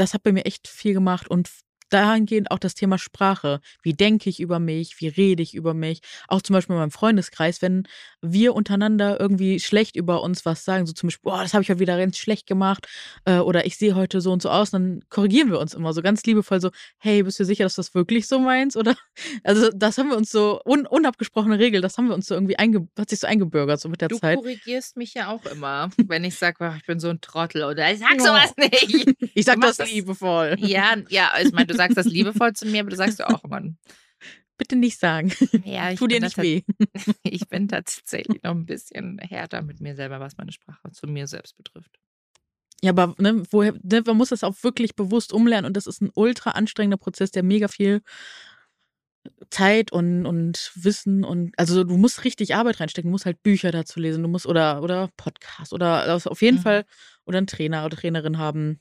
das 0.00 0.14
hat 0.14 0.22
bei 0.22 0.32
mir 0.32 0.46
echt 0.46 0.66
viel 0.66 0.94
gemacht. 0.94 1.28
Und 1.28 1.50
dahingehend 1.90 2.50
auch 2.50 2.58
das 2.58 2.74
Thema 2.74 2.98
Sprache. 2.98 3.60
Wie 3.82 3.92
denke 3.92 4.30
ich 4.30 4.40
über 4.40 4.58
mich? 4.58 5.00
Wie 5.00 5.08
rede 5.08 5.42
ich 5.42 5.54
über 5.54 5.74
mich? 5.74 6.00
Auch 6.28 6.42
zum 6.42 6.54
Beispiel 6.54 6.74
in 6.74 6.80
meinem 6.80 6.90
Freundeskreis, 6.90 7.62
wenn 7.62 7.84
wir 8.22 8.54
untereinander 8.54 9.20
irgendwie 9.20 9.60
schlecht 9.60 9.96
über 9.96 10.22
uns 10.22 10.44
was 10.44 10.64
sagen, 10.64 10.86
so 10.86 10.92
zum 10.92 11.08
Beispiel, 11.08 11.30
boah, 11.30 11.42
das 11.42 11.52
habe 11.54 11.62
ich 11.62 11.70
heute 11.70 11.80
wieder 11.80 11.98
ganz 11.98 12.16
schlecht 12.18 12.46
gemacht 12.46 12.86
äh, 13.24 13.38
oder 13.38 13.66
ich 13.66 13.76
sehe 13.76 13.94
heute 13.94 14.20
so 14.20 14.32
und 14.32 14.42
so 14.42 14.50
aus, 14.50 14.70
dann 14.70 15.00
korrigieren 15.10 15.50
wir 15.50 15.58
uns 15.58 15.74
immer 15.74 15.92
so 15.92 16.02
ganz 16.02 16.22
liebevoll 16.24 16.60
so, 16.60 16.70
hey, 16.98 17.22
bist 17.22 17.40
du 17.40 17.44
sicher, 17.44 17.64
dass 17.64 17.74
du 17.74 17.80
das 17.80 17.94
wirklich 17.94 18.26
so 18.28 18.38
meinst? 18.38 18.76
Oder 18.76 18.94
also 19.44 19.70
das 19.74 19.98
haben 19.98 20.08
wir 20.10 20.16
uns 20.16 20.30
so 20.30 20.60
un 20.64 20.86
unabgesprochene 20.86 21.58
Regel, 21.58 21.80
das 21.80 21.98
haben 21.98 22.08
wir 22.08 22.14
uns 22.14 22.26
so 22.26 22.34
irgendwie 22.34 22.58
einge 22.58 22.88
hat 22.98 23.10
sich 23.10 23.20
so 23.20 23.26
eingebürgert 23.26 23.80
so 23.80 23.88
mit 23.88 24.00
der 24.00 24.08
Du 24.08 24.18
Zeit. 24.18 24.36
korrigierst 24.38 24.96
mich 24.96 25.14
ja 25.14 25.28
auch 25.30 25.44
immer, 25.46 25.90
wenn 26.06 26.24
ich 26.24 26.34
sage, 26.36 26.74
ich 26.76 26.86
bin 26.86 27.00
so 27.00 27.08
ein 27.08 27.20
Trottel 27.20 27.64
oder 27.64 27.90
ich 27.92 27.98
sag 27.98 28.20
sowas 28.20 28.54
nicht. 28.56 29.14
Ich 29.34 29.44
sag 29.44 29.56
Du 29.56 29.62
das 29.62 29.76
das- 29.78 29.90
liebevoll. 29.90 30.56
Ja, 30.58 30.96
ja, 31.08 31.32
ich 31.42 31.52
meine, 31.52 31.66
du 31.66 31.74
sagst 31.80 31.96
das 31.96 32.06
liebevoll 32.06 32.52
zu 32.52 32.66
mir, 32.66 32.80
aber 32.80 32.90
du 32.90 32.96
sagst 32.96 33.18
ja 33.18 33.28
auch 33.28 33.44
immer. 33.44 33.62
Bitte 34.58 34.76
nicht 34.76 34.98
sagen. 34.98 35.32
Ja, 35.64 35.94
Tu 35.94 36.06
dir 36.06 36.20
nicht 36.20 36.36
weh. 36.36 36.62
Ich 37.22 37.48
bin 37.48 37.66
tatsächlich 37.68 38.42
noch 38.42 38.50
ein 38.50 38.66
bisschen 38.66 39.18
härter 39.18 39.62
mit 39.62 39.80
mir 39.80 39.96
selber, 39.96 40.20
was 40.20 40.36
meine 40.36 40.52
Sprache 40.52 40.90
zu 40.92 41.06
mir 41.06 41.26
selbst 41.26 41.56
betrifft. 41.56 41.98
Ja, 42.82 42.90
aber 42.90 43.14
ne, 43.18 43.42
woher, 43.50 43.74
ne, 43.82 44.02
man 44.06 44.16
muss 44.16 44.28
das 44.30 44.44
auch 44.44 44.54
wirklich 44.62 44.96
bewusst 44.96 45.32
umlernen 45.32 45.66
und 45.66 45.76
das 45.76 45.86
ist 45.86 46.02
ein 46.02 46.10
ultra 46.14 46.50
anstrengender 46.50 46.98
Prozess, 46.98 47.30
der 47.30 47.42
mega 47.42 47.68
viel 47.68 48.02
Zeit 49.50 49.92
und, 49.92 50.26
und 50.26 50.72
Wissen 50.74 51.24
und 51.24 51.52
also 51.58 51.84
du 51.84 51.96
musst 51.96 52.24
richtig 52.24 52.54
Arbeit 52.54 52.80
reinstecken, 52.80 53.10
du 53.10 53.12
musst 53.12 53.26
halt 53.26 53.42
Bücher 53.42 53.70
dazu 53.70 54.00
lesen, 54.00 54.22
du 54.22 54.28
musst 54.28 54.46
oder 54.46 54.82
oder 54.82 55.08
Podcast 55.16 55.72
oder 55.72 56.02
also 56.02 56.30
auf 56.30 56.40
jeden 56.42 56.58
Mhm. 56.58 56.62
Fall 56.62 56.84
oder 57.24 57.38
einen 57.38 57.46
Trainer 57.46 57.84
oder 57.84 57.96
Trainerin 57.96 58.38
haben. 58.38 58.80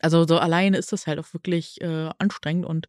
Also 0.00 0.26
so 0.26 0.38
alleine 0.38 0.76
ist 0.76 0.92
das 0.92 1.06
halt 1.06 1.18
auch 1.18 1.32
wirklich 1.32 1.80
äh, 1.80 2.10
anstrengend 2.18 2.66
und 2.66 2.88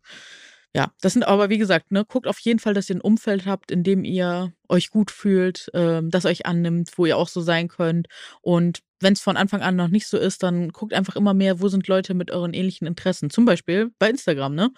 ja, 0.75 0.91
das 1.01 1.13
sind 1.13 1.23
aber 1.23 1.49
wie 1.49 1.57
gesagt, 1.57 1.91
ne, 1.91 2.05
guckt 2.05 2.27
auf 2.27 2.39
jeden 2.39 2.59
Fall, 2.59 2.73
dass 2.73 2.89
ihr 2.89 2.97
ein 2.97 3.01
Umfeld 3.01 3.45
habt, 3.45 3.71
in 3.71 3.83
dem 3.83 4.03
ihr 4.03 4.53
euch 4.67 4.89
gut 4.89 5.11
fühlt, 5.11 5.69
ähm, 5.73 6.11
das 6.11 6.25
euch 6.25 6.45
annimmt, 6.45 6.91
wo 6.97 7.05
ihr 7.05 7.17
auch 7.17 7.29
so 7.29 7.41
sein 7.41 7.67
könnt 7.67 8.07
und 8.41 8.81
wenn 8.99 9.13
es 9.13 9.21
von 9.21 9.37
Anfang 9.37 9.61
an 9.61 9.75
noch 9.75 9.89
nicht 9.89 10.07
so 10.07 10.17
ist, 10.17 10.43
dann 10.43 10.69
guckt 10.69 10.93
einfach 10.93 11.15
immer 11.15 11.33
mehr, 11.33 11.61
wo 11.61 11.67
sind 11.67 11.87
Leute 11.87 12.13
mit 12.13 12.31
euren 12.31 12.53
ähnlichen 12.53 12.87
Interessen. 12.87 13.29
Zum 13.29 13.45
Beispiel 13.45 13.91
bei 13.99 14.09
Instagram, 14.09 14.55
ne? 14.55 14.71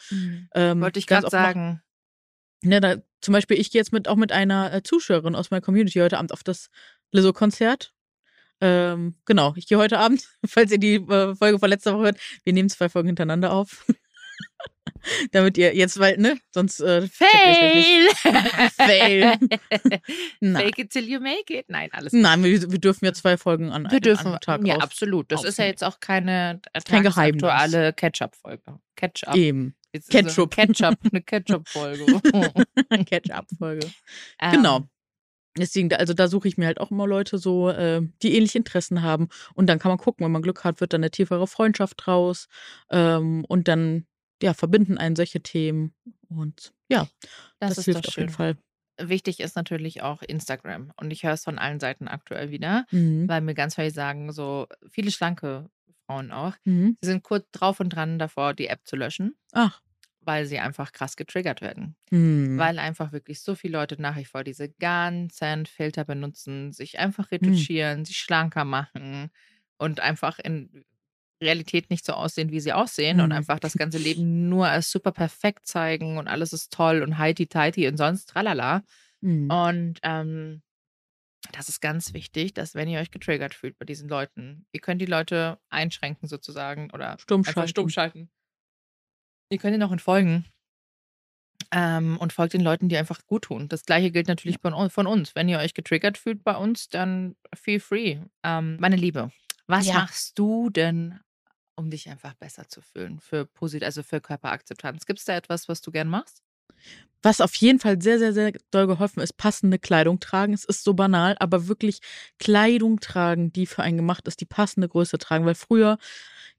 Ähm, 0.54 0.82
Wollte 0.82 1.00
ich 1.00 1.08
gerade 1.08 1.30
sagen. 1.30 1.82
Ne, 2.62 2.82
da, 2.82 2.98
zum 3.22 3.34
Beispiel, 3.34 3.58
ich 3.58 3.72
gehe 3.72 3.80
jetzt 3.80 3.94
mit, 3.94 4.10
auch 4.10 4.18
mit 4.18 4.34
einer 4.34 4.74
äh, 4.74 4.84
Zuschauerin 4.84 5.36
aus 5.36 5.52
meiner 5.52 5.62
Community 5.62 6.00
heute 6.00 6.18
Abend 6.18 6.34
auf 6.34 6.44
das 6.44 6.70
Lizzo-Konzert. 7.12 7.94
Ähm, 8.62 9.16
genau, 9.26 9.54
ich 9.56 9.68
gehe 9.68 9.78
heute 9.78 10.00
Abend, 10.00 10.28
falls 10.46 10.72
ihr 10.72 10.78
die 10.80 10.96
äh, 10.96 11.36
Folge 11.36 11.60
von 11.60 11.70
letzter 11.70 11.94
Woche 11.94 12.04
hört, 12.06 12.18
wir 12.44 12.54
nehmen 12.54 12.70
zwei 12.70 12.90
Folgen 12.90 13.08
hintereinander 13.08 13.52
auf. 13.54 13.86
Damit 15.32 15.58
ihr 15.58 15.74
jetzt, 15.76 15.98
weil, 16.00 16.18
ne, 16.18 16.38
sonst 16.54 16.82
äh. 16.82 17.08
Fail! 17.08 18.08
Fail. 18.76 19.38
Fake 20.42 20.78
it 20.80 20.90
till 20.92 21.08
you 21.08 21.20
make 21.22 21.54
it. 21.58 21.66
Nein, 21.70 21.90
alles 21.94 22.12
gut. 22.12 22.20
Nein, 22.22 22.44
wir, 22.44 22.70
wir 22.72 22.80
dürfen 22.80 23.06
ja 23.06 23.14
zwei 23.14 23.38
Folgen 23.38 23.72
an, 23.72 23.84
Wir 23.84 23.92
einem- 23.92 24.02
dürfen, 24.02 24.28
an 24.34 24.40
Tag 24.42 24.66
ja, 24.68 24.76
auf- 24.76 24.84
absolut. 24.84 25.32
Das 25.32 25.44
ist 25.46 25.58
ja 25.58 25.64
aufnehmen. 25.64 25.70
jetzt 25.70 25.84
auch 25.84 26.00
keine 26.02 26.62
Kein 26.86 27.04
Geheimnis. 27.04 27.44
aktuelle 27.44 27.94
Catch-up-Folge. 27.94 28.64
Catch-up. 28.98 29.36
Eben. 29.36 29.76
Jetzt 29.94 30.14
ist 30.14 30.36
so 30.36 30.48
Ketchup. 30.48 30.52
Ketchup, 30.52 31.00
eine 31.12 31.22
Ketchup-Folge. 31.22 32.06
Catch-up-Folge. 33.06 33.88
Ähm, 34.42 34.52
Genau. 34.52 34.88
Deswegen, 35.60 35.94
also 35.94 36.14
da 36.14 36.28
suche 36.28 36.48
ich 36.48 36.58
mir 36.58 36.66
halt 36.68 36.80
auch 36.80 36.92
immer 36.92 37.08
Leute 37.08 37.38
so, 37.38 37.70
äh, 37.70 38.02
die 38.22 38.36
ähnliche 38.36 38.58
Interessen 38.58 39.02
haben. 39.02 39.30
Und 39.54 39.68
dann 39.68 39.80
kann 39.80 39.90
man 39.90 39.98
gucken, 39.98 40.26
wenn 40.26 40.32
man 40.32 40.42
Glück 40.42 40.64
hat, 40.64 40.82
wird 40.82 40.94
dann 40.94 41.02
eine 41.02 41.12
tiefere 41.12 41.48
Freundschaft 41.48 41.96
draus. 42.06 42.48
Ähm, 42.90 43.46
und 43.48 43.68
dann, 43.68 44.06
ja, 44.42 44.54
verbinden 44.54 44.98
einen 44.98 45.16
solche 45.16 45.42
Themen. 45.42 45.94
Und 46.30 46.74
ja, 46.90 47.08
Das, 47.60 47.70
das, 47.76 47.78
ist 47.80 47.86
hilft 47.86 48.06
doch 48.06 48.10
auf 48.10 48.18
jeden 48.18 48.30
schön. 48.30 48.36
Fall. 48.36 48.58
Wichtig 49.02 49.40
ist 49.40 49.56
natürlich 49.56 50.02
auch 50.02 50.22
Instagram. 50.22 50.92
Und 50.98 51.12
ich 51.12 51.24
höre 51.24 51.34
es 51.34 51.44
von 51.44 51.58
allen 51.58 51.80
Seiten 51.80 52.08
aktuell 52.08 52.52
wieder, 52.52 52.86
Mhm. 52.92 53.28
weil 53.30 53.42
mir 53.42 53.54
ganz 53.54 53.76
viele 53.76 53.92
sagen, 53.92 54.32
so 54.34 54.68
viele 54.90 55.12
schlanke 55.12 55.70
Frauen 56.06 56.32
auch, 56.32 56.54
Mhm. 56.66 56.98
sie 57.02 57.10
sind 57.10 57.24
kurz 57.24 57.46
drauf 57.52 57.80
und 57.80 57.90
dran 57.90 58.20
davor, 58.20 58.54
die 58.54 58.68
App 58.68 58.82
zu 58.86 58.96
löschen, 58.96 59.36
Ach. 59.54 59.80
Weil 60.30 60.46
sie 60.46 60.60
einfach 60.60 60.94
krass 60.94 61.16
getriggert 61.18 61.62
werden. 61.62 61.98
Mhm. 62.12 62.70
Weil 62.70 62.80
einfach 62.80 63.12
wirklich 63.14 63.42
so 63.42 63.56
viele 63.56 63.78
Leute 63.80 64.02
nach 64.02 64.18
wie 64.18 64.26
vor 64.26 64.44
diese 64.44 64.70
ganzen 64.70 65.66
Filter 65.68 66.06
benutzen, 66.06 66.74
sich 66.74 67.00
Hm. 67.00 67.00
einfach 67.00 67.32
retuschieren, 67.32 68.06
sich 68.06 68.18
schlanker 68.18 68.66
machen 68.66 69.32
und 69.80 70.02
einfach 70.02 70.40
in 70.40 70.86
Realität 71.44 71.90
nicht 71.90 72.06
so 72.06 72.14
aussehen, 72.14 72.52
wie 72.52 72.60
sie 72.62 72.74
aussehen 72.74 73.22
und 73.22 73.32
Mhm. 73.32 73.34
einfach 73.34 73.60
das 73.60 73.78
ganze 73.78 74.00
Leben 74.00 74.50
nur 74.50 74.68
als 74.70 74.92
super 74.92 75.12
perfekt 75.14 75.68
zeigen 75.68 76.18
und 76.20 76.28
alles 76.30 76.54
ist 76.54 76.74
toll 76.74 77.04
und 77.04 77.18
heiti-teiti 77.20 77.88
und 77.88 77.98
sonst 77.98 78.28
tralala. 78.28 78.84
Mhm. 79.22 79.60
Und 79.68 80.00
ähm, 80.04 80.64
das 81.54 81.70
ist 81.70 81.82
ganz 81.82 82.14
wichtig, 82.14 82.54
dass 82.54 82.76
wenn 82.76 82.90
ihr 82.90 83.00
euch 83.00 83.12
getriggert 83.12 83.54
fühlt 83.56 83.78
bei 83.80 83.86
diesen 83.86 84.10
Leuten, 84.10 84.68
ihr 84.72 84.82
könnt 84.82 85.02
die 85.02 85.06
Leute 85.08 85.60
einschränken 85.70 86.28
sozusagen 86.28 86.92
oder 86.92 87.20
Stumm 87.20 87.44
einfach 87.46 87.68
schalten. 87.68 87.68
stumm 87.68 87.90
schalten. 87.90 88.32
Ihr 89.50 89.58
könnt 89.58 89.74
ihnen 89.74 89.84
auch 89.84 89.92
entfolgen. 89.92 90.46
Ähm, 91.72 92.18
und 92.18 92.34
folgt 92.34 92.54
den 92.54 92.62
Leuten, 92.62 92.90
die 92.90 92.98
einfach 92.98 93.26
gut 93.28 93.44
tun. 93.44 93.68
Das 93.68 93.84
gleiche 93.86 94.10
gilt 94.10 94.28
natürlich 94.28 94.58
von, 94.60 94.90
von 94.90 95.06
uns. 95.06 95.36
Wenn 95.36 95.50
ihr 95.50 95.60
euch 95.60 95.76
getriggert 95.76 96.18
fühlt 96.18 96.44
bei 96.44 96.56
uns, 96.56 96.90
dann 96.90 97.36
feel 97.54 97.80
free. 97.80 98.18
Ähm, 98.44 98.78
meine 98.80 98.96
Liebe, 98.96 99.32
was 99.68 99.86
Ja. 99.86 99.94
machst 99.96 100.40
du 100.40 100.72
denn, 100.72 101.20
um 101.76 101.92
dich 101.92 102.10
einfach 102.10 102.34
besser 102.34 102.68
zu 102.68 102.82
fühlen? 102.82 103.20
Für 103.20 103.46
Posit 103.46 103.84
also 103.84 104.02
für 104.02 104.20
Körperakzeptanz. 104.20 105.06
Gibt 105.06 105.20
es 105.20 105.26
da 105.26 105.36
etwas, 105.36 105.70
was 105.70 105.82
du 105.82 105.92
gern 105.92 106.08
machst? 106.08 106.42
Was 107.22 107.42
auf 107.42 107.54
jeden 107.56 107.80
Fall 107.80 108.02
sehr, 108.02 108.18
sehr, 108.18 108.34
sehr 108.34 108.54
doll 108.72 108.88
geholfen 108.88 109.20
ist, 109.20 109.34
passende 109.38 109.78
Kleidung 109.78 110.20
tragen. 110.20 110.54
Es 110.54 110.64
ist 110.64 110.84
so 110.84 110.94
banal, 110.94 111.36
aber 111.40 111.68
wirklich 111.68 112.00
Kleidung 112.40 113.00
tragen, 113.00 113.52
die 113.52 113.66
für 113.68 113.84
einen 113.84 113.98
gemacht 113.98 114.28
ist, 114.28 114.40
die 114.42 114.46
passende 114.46 114.88
Größe 114.88 115.18
tragen. 115.18 115.46
Weil 115.46 115.56
früher, 115.56 115.98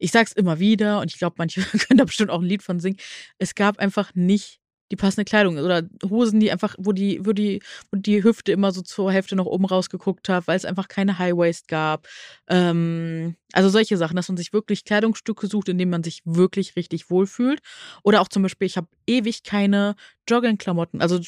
ich 0.00 0.10
sag's 0.10 0.32
immer 0.32 0.58
wieder, 0.58 1.00
und 1.00 1.12
ich 1.12 1.18
glaube, 1.18 1.36
manche 1.38 1.60
können 1.86 1.98
da 1.98 2.04
bestimmt 2.04 2.30
auch 2.30 2.40
ein 2.40 2.46
Lied 2.46 2.62
von 2.62 2.80
singen, 2.80 2.96
es 3.38 3.54
gab 3.54 3.78
einfach 3.78 4.12
nicht 4.14 4.60
die 4.90 4.96
passende 4.96 5.24
Kleidung 5.24 5.56
oder 5.58 5.82
Hosen, 6.08 6.40
die 6.40 6.50
einfach, 6.50 6.74
wo 6.78 6.92
die, 6.92 7.24
wo 7.24 7.32
die, 7.32 7.62
wo 7.92 7.98
die 7.98 8.24
Hüfte 8.24 8.50
immer 8.52 8.72
so 8.72 8.82
zur 8.82 9.12
Hälfte 9.12 9.36
nach 9.36 9.44
oben 9.44 9.64
rausgeguckt 9.64 10.28
hat, 10.28 10.48
weil 10.48 10.56
es 10.56 10.64
einfach 10.64 10.88
keine 10.88 11.18
High 11.18 11.36
Waist 11.36 11.68
gab. 11.68 12.08
Ähm, 12.48 13.36
also 13.52 13.68
solche 13.68 13.96
Sachen, 13.96 14.16
dass 14.16 14.28
man 14.28 14.36
sich 14.36 14.52
wirklich 14.52 14.84
Kleidungsstücke 14.84 15.46
sucht, 15.46 15.68
in 15.68 15.78
denen 15.78 15.92
man 15.92 16.02
sich 16.02 16.22
wirklich 16.24 16.74
richtig 16.74 17.08
wohlfühlt. 17.08 17.60
Oder 18.02 18.20
auch 18.20 18.28
zum 18.28 18.42
Beispiel, 18.42 18.66
ich 18.66 18.76
habe 18.76 18.88
ewig 19.06 19.44
keine 19.44 19.94
Jogging-Klamotten, 20.28 21.00
also 21.00 21.18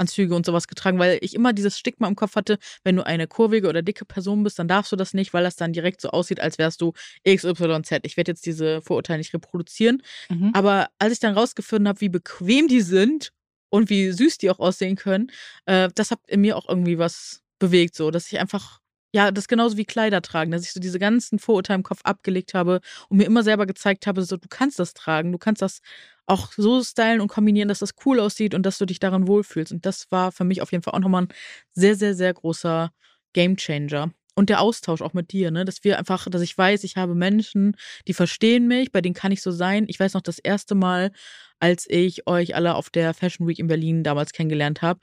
Jogging-Anzüge 0.00 0.34
und 0.34 0.46
sowas 0.46 0.66
getragen, 0.66 0.98
weil 0.98 1.18
ich 1.20 1.34
immer 1.34 1.52
dieses 1.52 1.78
Stigma 1.78 2.08
im 2.08 2.16
Kopf 2.16 2.36
hatte, 2.36 2.58
wenn 2.84 2.96
du 2.96 3.06
eine 3.06 3.26
kurvige 3.26 3.68
oder 3.68 3.82
dicke 3.82 4.04
Person 4.04 4.42
bist, 4.42 4.58
dann 4.58 4.68
darfst 4.68 4.92
du 4.92 4.96
das 4.96 5.14
nicht, 5.14 5.32
weil 5.32 5.44
das 5.44 5.56
dann 5.56 5.72
direkt 5.72 6.00
so 6.00 6.10
aussieht, 6.10 6.40
als 6.40 6.58
wärst 6.58 6.80
du 6.80 6.92
XYZ. 7.28 8.00
Ich 8.02 8.16
werde 8.16 8.32
jetzt 8.32 8.46
diese 8.46 8.80
Vorurteile 8.82 9.18
nicht 9.18 9.34
reproduzieren. 9.34 10.02
Mhm. 10.28 10.50
Aber 10.54 10.88
als 10.98 11.12
ich 11.12 11.20
dann 11.20 11.34
rausgefunden 11.34 11.88
habe, 11.88 12.00
wie 12.00 12.08
bequem 12.08 12.68
die 12.68 12.80
sind 12.80 13.32
und 13.70 13.90
wie 13.90 14.10
süß 14.10 14.38
die 14.38 14.50
auch 14.50 14.58
aussehen 14.58 14.96
können, 14.96 15.30
äh, 15.66 15.88
das 15.94 16.10
hat 16.10 16.20
in 16.26 16.40
mir 16.40 16.56
auch 16.56 16.68
irgendwie 16.68 16.98
was 16.98 17.42
bewegt, 17.58 17.94
so, 17.94 18.10
dass 18.10 18.32
ich 18.32 18.40
einfach, 18.40 18.80
ja, 19.12 19.30
das 19.30 19.48
genauso 19.48 19.76
wie 19.76 19.84
Kleider 19.84 20.22
tragen, 20.22 20.50
dass 20.50 20.64
ich 20.64 20.72
so 20.72 20.80
diese 20.80 20.98
ganzen 20.98 21.38
Vorurteile 21.38 21.78
im 21.78 21.82
Kopf 21.82 22.00
abgelegt 22.04 22.54
habe 22.54 22.80
und 23.08 23.18
mir 23.18 23.24
immer 23.24 23.42
selber 23.42 23.66
gezeigt 23.66 24.06
habe, 24.06 24.22
so, 24.22 24.36
du 24.36 24.48
kannst 24.48 24.78
das 24.78 24.94
tragen, 24.94 25.32
du 25.32 25.38
kannst 25.38 25.62
das 25.62 25.80
auch 26.30 26.52
so 26.52 26.82
stylen 26.82 27.20
und 27.20 27.28
kombinieren, 27.28 27.68
dass 27.68 27.80
das 27.80 27.94
cool 28.06 28.20
aussieht 28.20 28.54
und 28.54 28.64
dass 28.64 28.78
du 28.78 28.86
dich 28.86 29.00
daran 29.00 29.26
wohlfühlst. 29.26 29.72
Und 29.72 29.86
das 29.86 30.06
war 30.10 30.32
für 30.32 30.44
mich 30.44 30.62
auf 30.62 30.72
jeden 30.72 30.82
Fall 30.84 30.94
auch 30.94 31.00
nochmal 31.00 31.24
ein 31.24 31.28
sehr, 31.72 31.96
sehr, 31.96 32.14
sehr 32.14 32.32
großer 32.34 32.90
Gamechanger. 33.34 34.12
Und 34.36 34.48
der 34.48 34.60
Austausch 34.60 35.02
auch 35.02 35.12
mit 35.12 35.32
dir, 35.32 35.50
ne? 35.50 35.64
Dass 35.64 35.84
wir 35.84 35.98
einfach, 35.98 36.28
dass 36.30 36.40
ich 36.42 36.56
weiß, 36.56 36.84
ich 36.84 36.96
habe 36.96 37.14
Menschen, 37.14 37.76
die 38.08 38.14
verstehen 38.14 38.68
mich, 38.68 38.92
bei 38.92 39.00
denen 39.00 39.14
kann 39.14 39.32
ich 39.32 39.42
so 39.42 39.50
sein. 39.50 39.84
Ich 39.88 39.98
weiß 40.00 40.14
noch 40.14 40.22
das 40.22 40.38
erste 40.38 40.74
Mal, 40.74 41.10
als 41.58 41.86
ich 41.88 42.26
euch 42.26 42.54
alle 42.54 42.74
auf 42.76 42.90
der 42.90 43.12
Fashion 43.12 43.46
Week 43.48 43.58
in 43.58 43.66
Berlin 43.66 44.04
damals 44.04 44.32
kennengelernt 44.32 44.82
habe. 44.82 45.00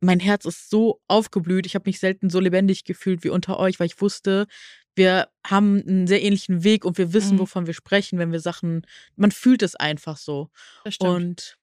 Mein 0.00 0.18
Herz 0.20 0.46
ist 0.46 0.68
so 0.70 1.00
aufgeblüht. 1.06 1.66
Ich 1.66 1.74
habe 1.76 1.88
mich 1.88 2.00
selten 2.00 2.28
so 2.30 2.40
lebendig 2.40 2.84
gefühlt 2.84 3.22
wie 3.24 3.28
unter 3.30 3.58
euch, 3.58 3.78
weil 3.78 3.86
ich 3.86 4.00
wusste, 4.00 4.46
wir 4.94 5.28
haben 5.46 5.82
einen 5.86 6.06
sehr 6.06 6.22
ähnlichen 6.22 6.64
Weg 6.64 6.84
und 6.84 6.98
wir 6.98 7.12
wissen, 7.12 7.36
Mhm. 7.36 7.40
wovon 7.40 7.66
wir 7.66 7.74
sprechen, 7.74 8.18
wenn 8.18 8.32
wir 8.32 8.40
Sachen, 8.40 8.86
man 9.16 9.30
fühlt 9.30 9.62
es 9.62 9.74
einfach 9.76 10.16
so. 10.16 10.50
Das 10.84 10.94
stimmt. 10.94 11.10
Und 11.12 11.58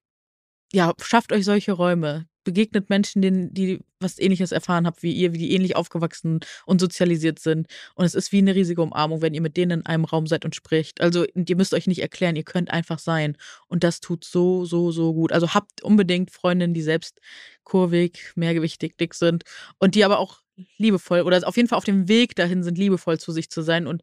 ja, 0.74 0.94
schafft 1.02 1.32
euch 1.32 1.46
solche 1.46 1.72
Räume. 1.74 2.28
Begegnet 2.44 2.89
Menschen, 2.89 3.22
denen, 3.22 3.54
die 3.54 3.80
was 4.00 4.18
ähnliches 4.18 4.52
erfahren 4.52 4.88
habt 4.88 5.04
wie 5.04 5.12
ihr, 5.12 5.34
wie 5.34 5.38
die 5.39 5.52
ähnlich 5.54 5.76
aufgewachsen 5.76 6.39
und 6.65 6.80
sozialisiert 6.80 7.38
sind. 7.38 7.68
Und 7.96 8.06
es 8.06 8.15
ist 8.15 8.32
wie 8.32 8.38
eine 8.39 8.56
riesige 8.56 8.82
Umarmung, 8.82 9.22
wenn 9.22 9.34
ihr 9.34 9.42
mit 9.42 9.58
denen 9.58 9.82
in 9.82 9.86
einem 9.86 10.06
Raum 10.06 10.26
seid 10.26 10.46
und 10.46 10.56
spricht. 10.56 11.02
Also 11.02 11.26
ihr 11.36 11.56
müsst 11.56 11.74
euch 11.74 11.86
nicht 11.86 12.02
erklären, 12.02 12.36
ihr 12.36 12.44
könnt 12.44 12.72
einfach 12.72 12.98
sein. 12.98 13.36
Und 13.68 13.84
das 13.84 14.00
tut 14.00 14.24
so, 14.24 14.65
so, 14.65 14.92
so 14.92 15.13
gut. 15.13 15.32
Also 15.32 15.54
habt 15.54 15.84
unbedingt 15.84 16.32
Freundinnen, 16.32 16.74
die 16.74 16.82
selbst 16.82 17.20
kurvig, 17.63 18.32
mehrgewichtig, 18.36 18.98
dick 18.98 19.13
sind 19.15 19.44
und 19.78 19.94
die 19.96 20.06
aber 20.06 20.18
auch 20.20 20.39
liebevoll 20.78 21.22
oder 21.22 21.48
auf 21.48 21.58
jeden 21.58 21.67
Fall 21.67 21.78
auf 21.78 21.86
dem 21.86 22.08
Weg 22.08 22.36
dahin 22.36 22.63
sind, 22.63 22.78
liebevoll 22.78 23.19
zu 23.19 23.32
sich 23.32 23.50
zu 23.50 23.62
sein 23.62 23.88
und 23.88 24.02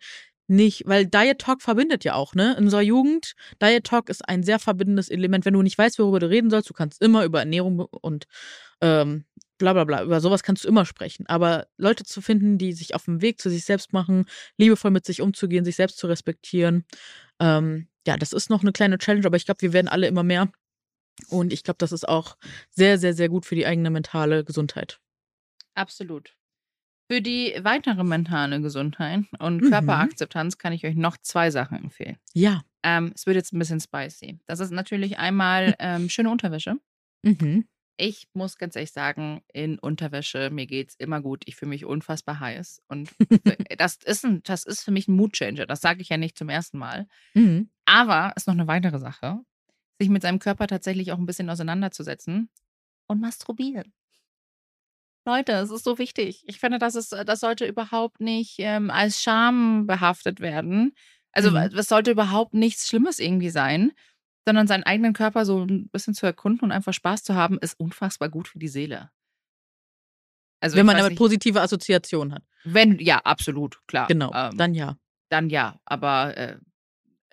nicht, 0.48 0.84
weil 0.86 1.06
Diet 1.06 1.40
Talk 1.40 1.60
verbindet 1.60 2.04
ja 2.04 2.14
auch, 2.14 2.34
ne? 2.34 2.54
In 2.56 2.64
unserer 2.64 2.82
Jugend, 2.82 3.34
Diet 3.60 3.84
Talk 3.84 4.08
ist 4.08 4.28
ein 4.28 4.44
sehr 4.44 4.60
verbindendes 4.60 5.08
Element. 5.08 5.44
Wenn 5.44 5.54
du 5.54 5.62
nicht 5.62 5.76
weißt, 5.76 5.98
worüber 5.98 6.20
du 6.20 6.28
reden 6.28 6.50
sollst, 6.50 6.70
du 6.70 6.74
kannst 6.74 7.02
immer 7.02 7.24
über 7.24 7.40
Ernährung 7.40 7.80
und 7.80 8.26
ähm, 8.80 9.24
bla 9.58 9.72
bla 9.72 9.84
bla, 9.84 10.04
über 10.04 10.20
sowas 10.20 10.44
kannst 10.44 10.64
du 10.64 10.68
immer 10.68 10.84
sprechen. 10.86 11.26
Aber 11.26 11.66
Leute 11.78 12.04
zu 12.04 12.20
finden, 12.20 12.58
die 12.58 12.72
sich 12.72 12.94
auf 12.94 13.06
dem 13.06 13.22
Weg 13.22 13.40
zu 13.40 13.50
sich 13.50 13.64
selbst 13.64 13.92
machen, 13.92 14.26
liebevoll 14.56 14.92
mit 14.92 15.04
sich 15.04 15.20
umzugehen, 15.20 15.64
sich 15.64 15.76
selbst 15.76 15.98
zu 15.98 16.06
respektieren, 16.06 16.84
ähm, 17.40 17.88
ja, 18.06 18.16
das 18.16 18.32
ist 18.32 18.50
noch 18.50 18.62
eine 18.62 18.72
kleine 18.72 18.98
Challenge, 18.98 19.26
aber 19.26 19.36
ich 19.36 19.46
glaube, 19.46 19.62
wir 19.62 19.72
werden 19.72 19.88
alle 19.88 20.06
immer 20.06 20.22
mehr. 20.22 20.50
Und 21.28 21.52
ich 21.52 21.64
glaube, 21.64 21.78
das 21.78 21.92
ist 21.92 22.08
auch 22.08 22.36
sehr, 22.70 22.98
sehr, 22.98 23.14
sehr 23.14 23.28
gut 23.28 23.46
für 23.46 23.54
die 23.54 23.66
eigene 23.66 23.90
mentale 23.90 24.44
Gesundheit. 24.44 25.00
Absolut. 25.74 26.36
Für 27.08 27.22
die 27.22 27.54
weitere 27.62 28.02
mentale 28.04 28.60
Gesundheit 28.60 29.24
und 29.38 29.62
Mhm. 29.62 29.70
Körperakzeptanz 29.70 30.58
kann 30.58 30.72
ich 30.72 30.84
euch 30.84 30.96
noch 30.96 31.16
zwei 31.18 31.50
Sachen 31.50 31.78
empfehlen. 31.78 32.16
Ja. 32.34 32.62
Ähm, 32.82 33.12
es 33.14 33.26
wird 33.26 33.36
jetzt 33.36 33.52
ein 33.52 33.58
bisschen 33.58 33.80
spicy. 33.80 34.38
Das 34.46 34.60
ist 34.60 34.70
natürlich 34.72 35.18
einmal 35.18 35.74
ähm, 35.78 36.08
schöne 36.08 36.30
Unterwäsche. 36.30 36.76
Mhm. 37.22 37.66
Ich 37.98 38.28
muss 38.34 38.58
ganz 38.58 38.76
ehrlich 38.76 38.92
sagen, 38.92 39.40
in 39.52 39.78
Unterwäsche, 39.78 40.50
mir 40.50 40.66
geht's 40.66 40.94
immer 40.96 41.22
gut. 41.22 41.44
Ich 41.46 41.56
fühle 41.56 41.70
mich 41.70 41.84
unfassbar 41.84 42.40
heiß. 42.40 42.82
Und 42.88 43.10
das 43.78 43.96
ist, 44.04 44.24
ein, 44.24 44.42
das 44.42 44.64
ist 44.64 44.82
für 44.82 44.90
mich 44.90 45.08
ein 45.08 45.14
Moodchanger. 45.16 45.64
Das 45.66 45.80
sage 45.80 46.02
ich 46.02 46.08
ja 46.10 46.16
nicht 46.16 46.36
zum 46.36 46.48
ersten 46.48 46.76
Mal. 46.78 47.06
Mhm. 47.34 47.70
Aber 47.86 48.32
ist 48.36 48.48
noch 48.48 48.54
eine 48.54 48.66
weitere 48.66 48.98
Sache, 48.98 49.40
sich 49.98 50.08
mit 50.10 50.22
seinem 50.22 50.40
Körper 50.40 50.66
tatsächlich 50.66 51.12
auch 51.12 51.18
ein 51.18 51.24
bisschen 51.26 51.48
auseinanderzusetzen 51.48 52.50
und 53.06 53.20
masturbieren. 53.20 53.94
Leute, 55.26 55.52
es 55.52 55.70
ist 55.70 55.84
so 55.84 55.98
wichtig. 55.98 56.42
Ich 56.46 56.58
finde, 56.60 56.78
das, 56.78 56.94
ist, 56.94 57.12
das 57.12 57.40
sollte 57.40 57.66
überhaupt 57.66 58.20
nicht 58.20 58.56
ähm, 58.58 58.90
als 58.90 59.22
Scham 59.22 59.86
behaftet 59.86 60.40
werden. 60.40 60.94
Also 61.32 61.50
Mhm. 61.50 61.56
es 61.76 61.88
sollte 61.88 62.12
überhaupt 62.12 62.54
nichts 62.54 62.88
Schlimmes 62.88 63.18
irgendwie 63.18 63.50
sein, 63.50 63.92
sondern 64.46 64.66
seinen 64.66 64.84
eigenen 64.84 65.12
Körper 65.12 65.44
so 65.44 65.64
ein 65.64 65.88
bisschen 65.90 66.14
zu 66.14 66.24
erkunden 66.24 66.62
und 66.64 66.72
einfach 66.72 66.94
Spaß 66.94 67.24
zu 67.24 67.34
haben, 67.34 67.58
ist 67.58 67.78
unfassbar 67.78 68.28
gut 68.30 68.48
für 68.48 68.58
die 68.58 68.68
Seele. 68.68 69.10
Also 70.60 70.76
Wenn 70.76 70.86
man 70.86 70.96
damit 70.96 71.10
nicht, 71.10 71.18
positive 71.18 71.60
Assoziationen 71.60 72.32
hat. 72.34 72.42
wenn, 72.64 72.98
ja, 72.98 73.18
absolut, 73.18 73.80
klar. 73.86 74.06
Genau, 74.06 74.32
Ähm, 74.34 74.56
dann 74.56 74.72
ja. 74.74 74.96
dann 75.28 75.50
ja, 75.50 75.78
aber 75.84 76.36
äh, 76.36 76.56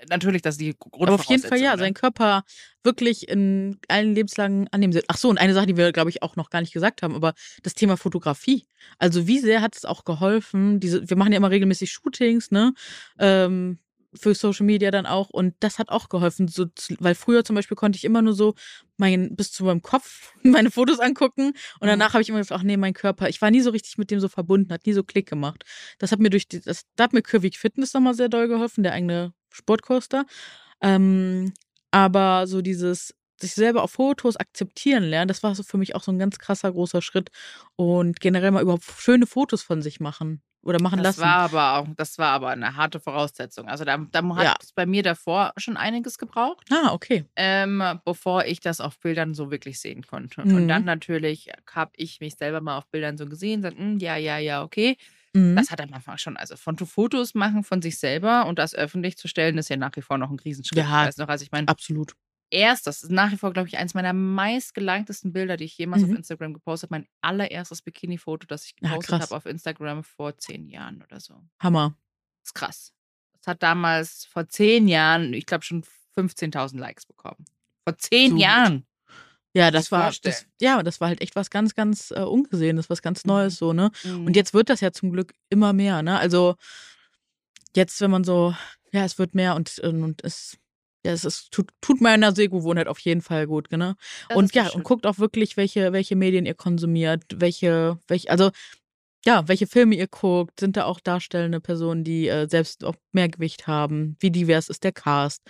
natürlich, 0.10 0.42
dass 0.42 0.58
die 0.58 0.76
Grund 0.78 1.10
auf 1.10 1.24
jeden 1.26 1.44
Fall 1.44 1.60
ja, 1.62 1.72
ne? 1.74 1.80
seinen 1.80 1.94
Körper 1.94 2.44
wirklich 2.84 3.28
in 3.30 3.80
allen 3.88 4.14
Lebenslagen 4.16 4.68
annehmen. 4.72 4.94
soll. 4.94 5.04
Ach 5.08 5.18
so, 5.18 5.30
und 5.30 5.38
eine 5.38 5.54
Sache, 5.54 5.68
die 5.68 5.78
wir, 5.78 5.92
glaube 5.92 6.10
ich, 6.10 6.22
auch 6.22 6.36
noch 6.36 6.50
gar 6.50 6.62
nicht 6.62 6.74
gesagt 6.74 7.02
haben, 7.02 7.16
aber 7.16 7.34
das 7.64 7.74
Thema 7.76 7.98
Fotografie. 7.98 8.66
Also 8.98 9.28
wie 9.28 9.40
sehr 9.40 9.62
hat 9.62 9.76
es 9.76 9.86
auch 9.86 10.04
geholfen? 10.04 10.80
Diese, 10.80 11.10
wir 11.10 11.18
machen 11.18 11.32
ja 11.32 11.38
immer 11.38 11.52
regelmäßig 11.52 11.92
Shootings, 11.92 12.52
ne? 12.52 12.74
Ähm, 13.20 13.80
für 14.16 14.36
Social 14.36 14.68
Media 14.68 14.92
dann 14.92 15.08
auch 15.08 15.32
und 15.32 15.56
das 15.60 15.80
hat 15.80 15.90
auch 15.90 16.08
geholfen, 16.08 16.48
so, 16.48 16.68
weil 17.00 17.16
früher 17.16 17.44
zum 17.44 17.56
Beispiel 17.56 17.76
konnte 17.76 17.98
ich 17.98 18.04
immer 18.04 18.22
nur 18.22 18.34
so 18.36 18.54
mein 18.98 19.36
bis 19.36 19.52
zu 19.52 19.64
meinem 19.66 19.82
Kopf 19.82 20.34
meine 20.44 20.70
Fotos 20.70 21.00
angucken 21.00 21.48
und 21.80 21.88
Mhm. 21.88 21.88
danach 21.88 22.14
habe 22.14 22.22
ich 22.22 22.30
immer 22.30 22.38
gesagt, 22.38 22.60
ach 22.60 22.64
nee, 22.64 22.78
mein 22.78 22.94
Körper, 22.94 23.28
ich 23.28 23.42
war 23.42 23.50
nie 23.50 23.62
so 23.62 23.72
richtig 23.72 23.98
mit 23.98 24.12
dem 24.12 24.20
so 24.20 24.28
verbunden, 24.30 24.72
hat 24.72 24.86
nie 24.86 24.94
so 24.94 25.04
Klick 25.04 25.28
gemacht. 25.28 25.64
Das 25.98 26.12
hat 26.12 26.20
mir 26.20 26.30
durch 26.30 26.48
die, 26.48 26.62
das, 26.62 26.84
da 26.96 27.06
hat 27.06 27.14
mir 27.14 27.24
Curvy 27.24 27.52
Fitness 27.58 27.94
nochmal 27.96 28.14
sehr 28.14 28.30
doll 28.30 28.48
geholfen, 28.48 28.84
der 28.84 28.94
eigene 28.94 29.34
Sportkurs 29.54 30.10
da. 30.10 30.26
Ähm, 30.82 31.54
Aber 31.92 32.48
so 32.48 32.62
dieses 32.62 33.14
sich 33.40 33.54
selber 33.56 33.84
auf 33.84 33.92
Fotos 33.92 34.38
akzeptieren 34.38 35.04
lernen, 35.04 35.28
das 35.28 35.44
war 35.44 35.54
so 35.56 35.64
für 35.64 35.78
mich 35.78 35.96
auch 35.96 36.04
so 36.04 36.12
ein 36.12 36.20
ganz 36.20 36.40
krasser 36.40 36.72
großer 36.72 37.02
Schritt. 37.02 37.30
Und 37.76 38.20
generell 38.22 38.52
mal 38.52 38.62
überhaupt 38.64 38.86
schöne 38.86 39.28
Fotos 39.28 39.62
von 39.64 39.82
sich 39.82 40.00
machen 40.00 40.42
oder 40.62 40.80
machen 40.82 41.00
Das 41.00 41.18
lassen. 41.18 41.22
war 41.22 41.38
aber 41.40 41.78
auch, 41.78 41.88
das 41.98 42.18
war 42.18 42.30
aber 42.32 42.50
eine 42.50 42.76
harte 42.78 43.00
Voraussetzung. 43.00 43.68
Also 43.68 43.84
da, 43.86 43.98
da 43.98 44.22
hat 44.36 44.44
Ja. 44.46 44.56
es 44.62 44.72
bei 44.74 44.86
mir 44.86 45.04
davor 45.04 45.52
schon 45.58 45.76
einiges 45.78 46.18
gebraucht, 46.18 46.68
Ah, 46.72 46.94
okay. 46.94 47.26
ähm, 47.36 47.84
bevor 48.06 48.46
ich 48.46 48.60
das 48.62 48.80
auf 48.80 49.00
Bildern 49.00 49.34
so 49.34 49.52
wirklich 49.52 49.80
sehen 49.80 50.04
konnte. 50.08 50.42
Mhm. 50.44 50.56
Und 50.56 50.68
dann 50.70 50.86
natürlich 50.86 51.50
habe 51.72 51.92
ich 51.98 52.20
mich 52.22 52.36
selber 52.36 52.62
mal 52.62 52.78
auf 52.78 52.88
Bildern 52.92 53.18
so 53.18 53.26
gesehen, 53.26 53.62
sagt, 53.62 53.78
"Hm, 53.78 53.98
ja, 54.00 54.16
ja, 54.18 54.38
ja, 54.38 54.64
okay. 54.64 54.98
Mhm. 55.36 55.56
Das 55.56 55.72
hat 55.72 55.82
am 55.82 55.92
Anfang 55.94 56.18
schon, 56.18 56.38
also 56.38 56.56
von 56.56 56.78
Fotos 56.78 57.34
machen 57.34 57.64
von 57.64 57.82
sich 57.82 57.98
selber 57.98 58.46
und 58.46 58.60
das 58.60 58.76
öffentlich 58.76 59.18
zu 59.18 59.28
stellen, 59.28 59.58
ist 59.58 59.70
ja 59.70 59.78
nach 59.78 59.96
wie 59.96 60.02
vor 60.02 60.18
noch 60.18 60.30
ein 60.30 60.40
Riesenschritt. 60.40 60.78
Ja. 60.78 61.10
Ich 61.10 61.18
noch, 61.18 61.28
also 61.28 61.44
ich 61.44 61.52
meine, 61.52 61.68
Absolut. 61.68 62.14
erst, 62.52 62.86
das 62.86 63.02
ist 63.04 63.12
nach 63.12 63.32
wie 63.32 63.38
vor, 63.38 63.52
glaube 63.52 63.68
ich, 63.68 63.78
eins 63.78 63.94
meiner 63.96 64.14
meistgelangtesten 64.14 65.34
Bilder, 65.34 65.58
die 65.58 65.64
ich 65.66 65.78
jemals 65.78 66.04
Mhm. 66.04 66.12
auf 66.12 66.18
Instagram 66.18 66.54
gepostet 66.54 66.90
habe. 66.92 67.02
Mein 67.02 67.08
allererstes 67.22 67.82
Bikini-Foto, 67.82 68.46
das 68.48 68.66
ich 68.66 68.76
Ja, 68.82 68.90
gepostet 68.90 69.10
krass. 69.10 69.22
habe 69.24 69.36
auf 69.38 69.46
Instagram 69.48 70.04
vor 70.04 70.38
zehn 70.38 70.68
Jahren 70.70 71.02
oder 71.02 71.20
so. 71.20 71.42
Hammer. 71.60 71.96
Das 72.42 72.50
ist 72.50 72.54
krass. 72.54 72.94
Das 73.40 73.48
hat 73.48 73.64
damals 73.64 74.26
vor 74.26 74.48
zehn 74.48 74.88
Jahren, 74.88 75.34
ich 75.34 75.46
glaube, 75.48 75.64
schon 75.66 75.84
15.000 76.16 76.78
Likes 76.80 77.06
bekommen. 77.08 77.44
Vor 77.88 77.98
zehn 77.98 78.32
So. 78.32 78.38
Jahren. 78.38 78.86
Ja, 79.54 79.70
das 79.70 79.92
war 79.92 80.12
das, 80.24 80.48
ja, 80.60 80.82
das 80.82 81.00
war 81.00 81.10
halt 81.10 81.22
echt 81.22 81.36
was 81.36 81.50
ganz, 81.50 81.76
ganz 81.76 82.12
äh, 82.12 82.22
Ungesehenes, 82.22 82.90
was 82.90 83.02
ganz 83.02 83.24
Mhm. 83.24 83.30
Neues 83.30 83.58
so, 83.58 83.72
ne? 83.72 83.92
Mhm. 84.04 84.26
Und 84.26 84.36
jetzt 84.36 84.54
wird 84.54 84.70
das 84.70 84.82
ja 84.82 84.92
zum 84.92 85.12
Glück 85.12 85.34
immer 85.50 85.74
mehr, 85.74 86.02
ne? 86.02 86.18
Also 86.18 86.56
jetzt, 87.76 88.02
wenn 88.02 88.12
man 88.12 88.24
so, 88.24 88.56
ja, 88.92 89.06
es 89.06 89.20
wird 89.20 89.36
mehr 89.36 89.56
und, 89.56 89.80
und 89.80 90.24
es, 90.24 90.58
ja, 91.06 91.12
es 91.12 91.24
ist, 91.24 91.52
tut, 91.52 91.70
tut 91.82 92.02
meiner 92.02 92.34
Sehgewohnheit 92.34 92.88
auf 92.88 93.00
jeden 93.00 93.22
Fall 93.22 93.46
gut, 93.46 93.72
ne? 93.72 93.96
Das 94.30 94.38
und 94.38 94.56
ja, 94.56 94.66
schön. 94.66 94.78
und 94.78 94.84
guckt 94.84 95.06
auch 95.06 95.20
wirklich, 95.20 95.56
welche, 95.56 95.94
welche 95.94 96.16
Medien 96.16 96.46
ihr 96.48 96.56
konsumiert, 96.56 97.24
welche, 97.36 98.00
welche, 98.08 98.30
also 98.32 98.52
ja, 99.26 99.48
welche 99.48 99.68
Filme 99.68 99.96
ihr 99.96 100.08
guckt, 100.08 100.60
sind 100.60 100.76
da 100.76 100.86
auch 100.86 101.00
darstellende 101.00 101.62
Personen, 101.62 102.04
die 102.04 102.28
äh, 102.28 102.48
selbst 102.50 102.84
auch 102.84 102.96
mehr 103.14 103.30
Gewicht 103.30 103.68
haben, 103.68 104.18
wie 104.20 104.32
divers 104.32 104.68
ist 104.68 104.84
der 104.84 104.92
Cast. 104.92 105.42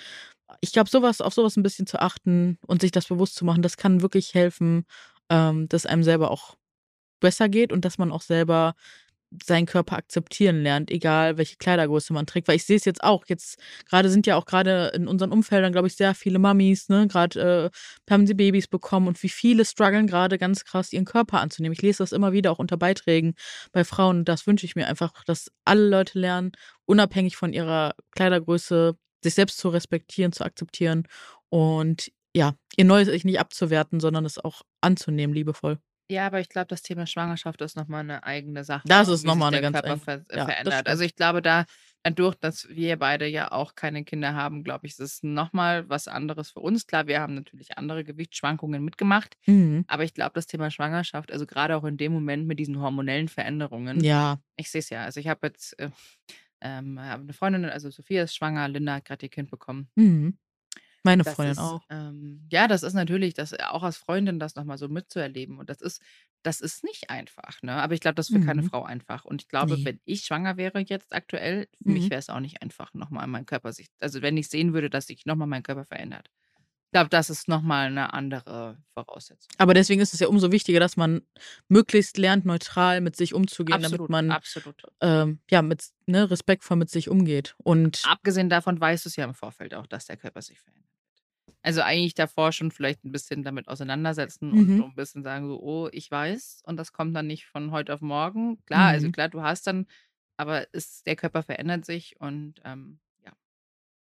Ich 0.63 0.71
glaube, 0.71 0.89
sowas, 0.89 1.19
auf 1.19 1.34
sowas 1.34 1.58
ein 1.58 1.63
bisschen 1.63 1.88
zu 1.88 1.99
achten 2.02 2.58
und 2.65 2.80
sich 2.80 2.91
das 2.91 3.08
bewusst 3.08 3.36
zu 3.36 3.43
machen, 3.43 3.62
das 3.62 3.76
kann 3.76 4.02
wirklich 4.02 4.34
helfen, 4.34 4.86
ähm, 5.30 5.67
dass 5.67 5.86
einem 5.86 6.04
selber 6.04 6.32
auch 6.32 6.56
besser 7.19 7.49
geht 7.49 7.73
und 7.73 7.84
dass 7.84 7.97
man 7.97 8.13
auch 8.13 8.21
selber 8.21 8.73
seinen 9.43 9.65
Körper 9.65 9.97
akzeptieren 9.97 10.63
lernt, 10.63 10.89
egal 10.89 11.38
welche 11.38 11.58
Kleidergröße 11.58 12.13
man 12.13 12.26
trägt. 12.26 12.47
Weil 12.47 12.56
ich 12.56 12.63
sehe 12.63 12.78
es 12.78 12.86
jetzt 12.86 13.04
auch. 13.04 13.26
Jetzt 13.28 13.58
gerade 13.89 14.10
sind 14.10 14.26
ja 14.26 14.38
auch 14.38 14.45
gerade 14.45 14.93
in 14.95 15.06
unseren 15.06 15.34
Umfeldern, 15.34 15.73
glaube 15.73 15.88
ich, 15.89 15.95
sehr 15.97 16.15
viele 16.15 16.39
Mamis, 16.39 16.88
ne? 16.88 17.08
Gerade 17.10 17.71
äh, 18.08 18.12
haben 18.12 18.26
sie 18.26 18.36
Babys 18.36 18.69
bekommen 18.69 19.08
und 19.10 19.21
wie 19.21 19.30
viele 19.30 19.65
strugglen 19.65 20.08
gerade 20.08 20.38
ganz 20.38 20.63
krass, 20.63 20.93
ihren 20.93 21.04
Körper 21.04 21.41
anzunehmen. 21.41 21.73
Ich 21.73 21.82
lese 21.82 21.97
das 22.04 22.13
immer 22.13 22.32
wieder 22.32 22.52
auch 22.52 22.60
unter 22.60 22.78
Beiträgen 22.78 23.34
bei 23.73 23.84
Frauen. 23.84 24.23
Das 24.23 24.47
wünsche 24.47 24.65
ich 24.65 24.78
mir 24.78 24.88
einfach, 24.88 25.12
dass 25.26 25.52
alle 25.65 25.89
Leute 25.89 26.19
lernen, 26.19 26.54
unabhängig 26.86 27.36
von 27.36 27.52
ihrer 27.52 27.95
Kleidergröße, 28.12 28.95
sich 29.24 29.34
selbst 29.34 29.58
zu 29.58 29.70
respektieren, 29.70 30.32
zu 30.32 30.44
akzeptieren 30.44 31.08
und 31.50 32.12
ja, 32.36 32.56
ihr 32.78 32.86
neues 32.86 33.08
Ich 33.10 33.26
nicht 33.26 33.40
abzuwerten, 33.40 34.00
sondern 34.00 34.26
es 34.26 34.38
auch 34.40 34.64
anzunehmen, 34.82 35.36
liebevoll. 35.36 35.78
Ja, 36.12 36.26
aber 36.28 36.40
ich 36.42 36.50
glaube, 36.50 36.68
das 36.68 36.82
Thema 36.82 37.08
Schwangerschaft 37.08 37.62
ist 37.62 37.78
nochmal 37.78 38.02
eine 38.02 38.24
eigene 38.24 38.64
Sache. 38.64 38.88
Das 38.88 39.08
und 39.08 39.14
ist 39.16 39.24
wie 39.24 39.28
noch 39.28 39.36
mal 39.36 39.50
sich 39.52 39.58
eine 39.60 39.62
ganz 39.62 39.76
Körper 39.76 39.92
eigen- 39.94 40.02
ver 40.02 40.26
ja, 40.36 40.46
verändert. 40.46 40.88
Also 40.88 41.04
ich 41.04 41.16
glaube, 41.16 41.42
da 41.42 41.66
dadurch, 42.06 42.36
dass 42.36 42.68
wir 42.70 42.98
beide 42.98 43.26
ja 43.28 43.52
auch 43.54 43.76
keine 43.76 44.04
Kinder 44.04 44.34
haben, 44.36 44.66
glaube 44.66 44.86
ich, 44.88 44.92
ist 44.94 45.00
es 45.00 45.24
nochmal 45.24 45.88
was 45.88 46.10
anderes 46.10 46.50
für 46.52 46.60
uns. 46.60 46.86
Klar, 46.86 47.08
wir 47.08 47.22
haben 47.22 47.36
natürlich 47.36 47.78
andere 47.78 48.04
Gewichtsschwankungen 48.04 48.84
mitgemacht, 48.84 49.38
Mhm. 49.46 49.86
aber 49.88 50.04
ich 50.04 50.14
glaube, 50.14 50.34
das 50.36 50.46
Thema 50.46 50.70
Schwangerschaft, 50.70 51.32
also 51.32 51.46
gerade 51.46 51.78
auch 51.78 51.86
in 51.86 51.96
dem 51.96 52.12
Moment 52.12 52.46
mit 52.48 52.60
diesen 52.60 52.82
hormonellen 52.82 53.30
Veränderungen, 53.30 54.04
Ja, 54.04 54.40
ich 54.58 54.70
sehe 54.70 54.80
es 54.80 54.90
ja. 54.90 55.04
Also 55.06 55.22
ich 55.22 55.28
habe 55.30 55.48
jetzt 55.48 55.80
äh, 55.80 55.90
ähm, 56.63 56.99
hab 56.99 57.21
eine 57.21 57.34
Freundin, 57.34 57.65
also 57.65 57.89
Sophia 57.91 58.23
ist 58.23 58.36
schwanger, 58.36 58.67
Linda 58.69 58.95
hat 58.95 59.06
gerade 59.06 59.26
ihr 59.26 59.30
Kind 59.32 59.52
bekommen. 59.52 59.89
mhm. 59.95 60.38
meine 61.04 61.23
Das 61.23 61.36
Freundin 61.36 61.58
ist, 61.58 61.60
auch. 61.60 61.82
Ähm, 61.89 62.47
ja, 62.52 62.67
das 62.67 62.84
ist 62.84 62.93
natürlich, 62.93 63.34
das 63.34 63.54
auch 63.60 63.84
als 63.84 63.97
Freundin 63.97 64.39
das 64.39 64.56
nochmal 64.56 64.78
so 64.78 64.88
mitzuerleben. 64.89 65.60
Und 65.60 65.69
das 65.69 65.82
ist, 65.82 66.02
das 66.43 66.62
ist 66.62 66.84
nicht 66.84 67.10
einfach, 67.10 67.62
ne? 67.62 67.73
Aber 67.73 67.93
ich 67.93 67.99
glaube, 68.02 68.15
das 68.15 68.28
ist 68.30 68.34
für 68.34 68.39
keine 68.39 68.62
Mhm. 68.62 68.67
Frau 68.69 68.84
einfach. 68.84 69.26
Und 69.26 69.41
ich 69.41 69.49
glaube, 69.49 69.78
Nee. 69.78 69.86
wenn 69.86 69.99
ich 70.06 70.23
schwanger 70.26 70.58
wäre 70.58 70.80
jetzt 70.80 71.13
aktuell, 71.13 71.67
für 71.84 71.91
mich 71.91 72.10
Mhm. 72.10 72.10
wäre 72.10 72.19
es 72.19 72.30
auch 72.30 72.39
nicht 72.39 72.62
einfach, 72.62 72.93
nochmal 72.93 73.28
mein 73.28 73.45
Körper 73.45 73.73
sich, 73.73 73.89
also 73.99 74.21
wenn 74.21 74.38
ich 74.38 74.49
sehen 74.49 74.73
würde, 74.73 74.89
dass 74.89 75.08
sich 75.08 75.26
nochmal 75.26 75.47
mein 75.47 75.63
Körper 75.63 75.86
verändert. 75.86 76.30
Ich 76.94 76.96
glaube, 76.96 77.10
das 77.10 77.32
ist 77.32 77.48
nochmal 77.48 77.88
eine 77.88 78.14
andere 78.14 78.78
Voraussetzung. 78.94 79.52
Aber 79.58 79.74
deswegen 79.74 80.00
ist 80.00 80.14
es 80.14 80.20
ja 80.20 80.28
umso 80.28 80.52
wichtiger, 80.52 80.80
dass 80.80 80.96
man 80.96 81.24
möglichst 81.68 82.20
lernt, 82.20 82.46
neutral 82.46 83.02
mit 83.02 83.16
sich 83.16 83.34
umzugehen, 83.34 83.82
damit 83.82 83.94
Absolut, 84.02 84.10
man 84.12 84.30
absolut. 84.30 84.84
ähm, 85.02 85.40
ja 85.50 85.64
mit 85.64 85.88
ne, 86.06 86.30
respektvoll 86.30 86.78
mit 86.78 86.92
sich 86.92 87.10
umgeht. 87.10 87.56
Und 87.64 88.04
Abgesehen 88.08 88.48
davon 88.48 88.80
weißt 88.80 89.06
du 89.06 89.10
es 89.10 89.16
ja 89.16 89.26
im 89.26 89.34
Vorfeld 89.34 89.74
auch, 89.74 89.88
dass 89.88 90.06
der 90.06 90.18
Körper 90.18 90.44
sich 90.44 90.60
verändert. 90.60 90.88
Also 91.64 91.82
eigentlich 91.82 92.14
davor 92.14 92.52
schon 92.52 92.70
vielleicht 92.70 93.04
ein 93.04 93.12
bisschen 93.12 93.42
damit 93.42 93.70
auseinandersetzen 93.70 94.52
und 94.52 94.68
Mhm. 94.70 94.78
so 94.78 94.84
ein 94.84 94.94
bisschen 94.96 95.24
sagen, 95.24 95.48
so, 95.48 95.60
oh, 95.60 95.90
ich 95.92 96.12
weiß, 96.12 96.62
und 96.66 96.78
das 96.78 96.94
kommt 96.94 97.16
dann 97.16 97.26
nicht 97.26 97.48
von 97.48 97.72
heute 97.72 97.92
auf 97.96 98.02
morgen. 98.02 98.64
Klar, 98.68 98.90
also 98.90 99.08
Mhm. 99.08 99.14
klar, 99.14 99.30
du 99.30 99.42
hast 99.42 99.66
dann, 99.66 99.88
aber 100.38 100.72
ist, 100.76 101.08
der 101.08 101.16
Körper 101.16 101.42
verändert 101.42 101.86
sich 101.86 102.22
und 102.22 102.62
ähm. 102.64 103.00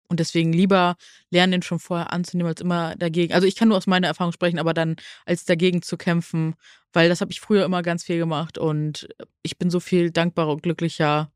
Und 0.10 0.20
deswegen 0.22 0.54
lieber 0.54 0.96
lernen, 1.32 1.52
den 1.52 1.62
schon 1.62 1.80
vorher 1.80 2.14
anzunehmen, 2.14 2.50
als 2.50 2.62
immer 2.62 2.96
dagegen. 2.96 3.34
Also 3.34 3.46
ich 3.46 3.56
kann 3.58 3.68
nur 3.68 3.78
aus 3.78 3.88
meiner 3.88 4.08
Erfahrung 4.08 4.32
sprechen, 4.32 4.58
aber 4.60 4.74
dann 4.74 4.96
als 5.26 5.44
dagegen 5.44 5.82
zu 5.82 5.98
kämpfen, 5.98 6.56
weil 6.94 7.10
das 7.10 7.20
habe 7.20 7.32
ich 7.32 7.42
früher 7.42 7.66
immer 7.66 7.82
ganz 7.82 8.06
viel 8.06 8.18
gemacht 8.18 8.58
und 8.58 9.10
ich 9.44 9.58
bin 9.58 9.70
so 9.70 9.80
viel 9.82 10.12
dankbarer 10.12 10.52
und 10.54 10.64
glücklicher 10.64 11.30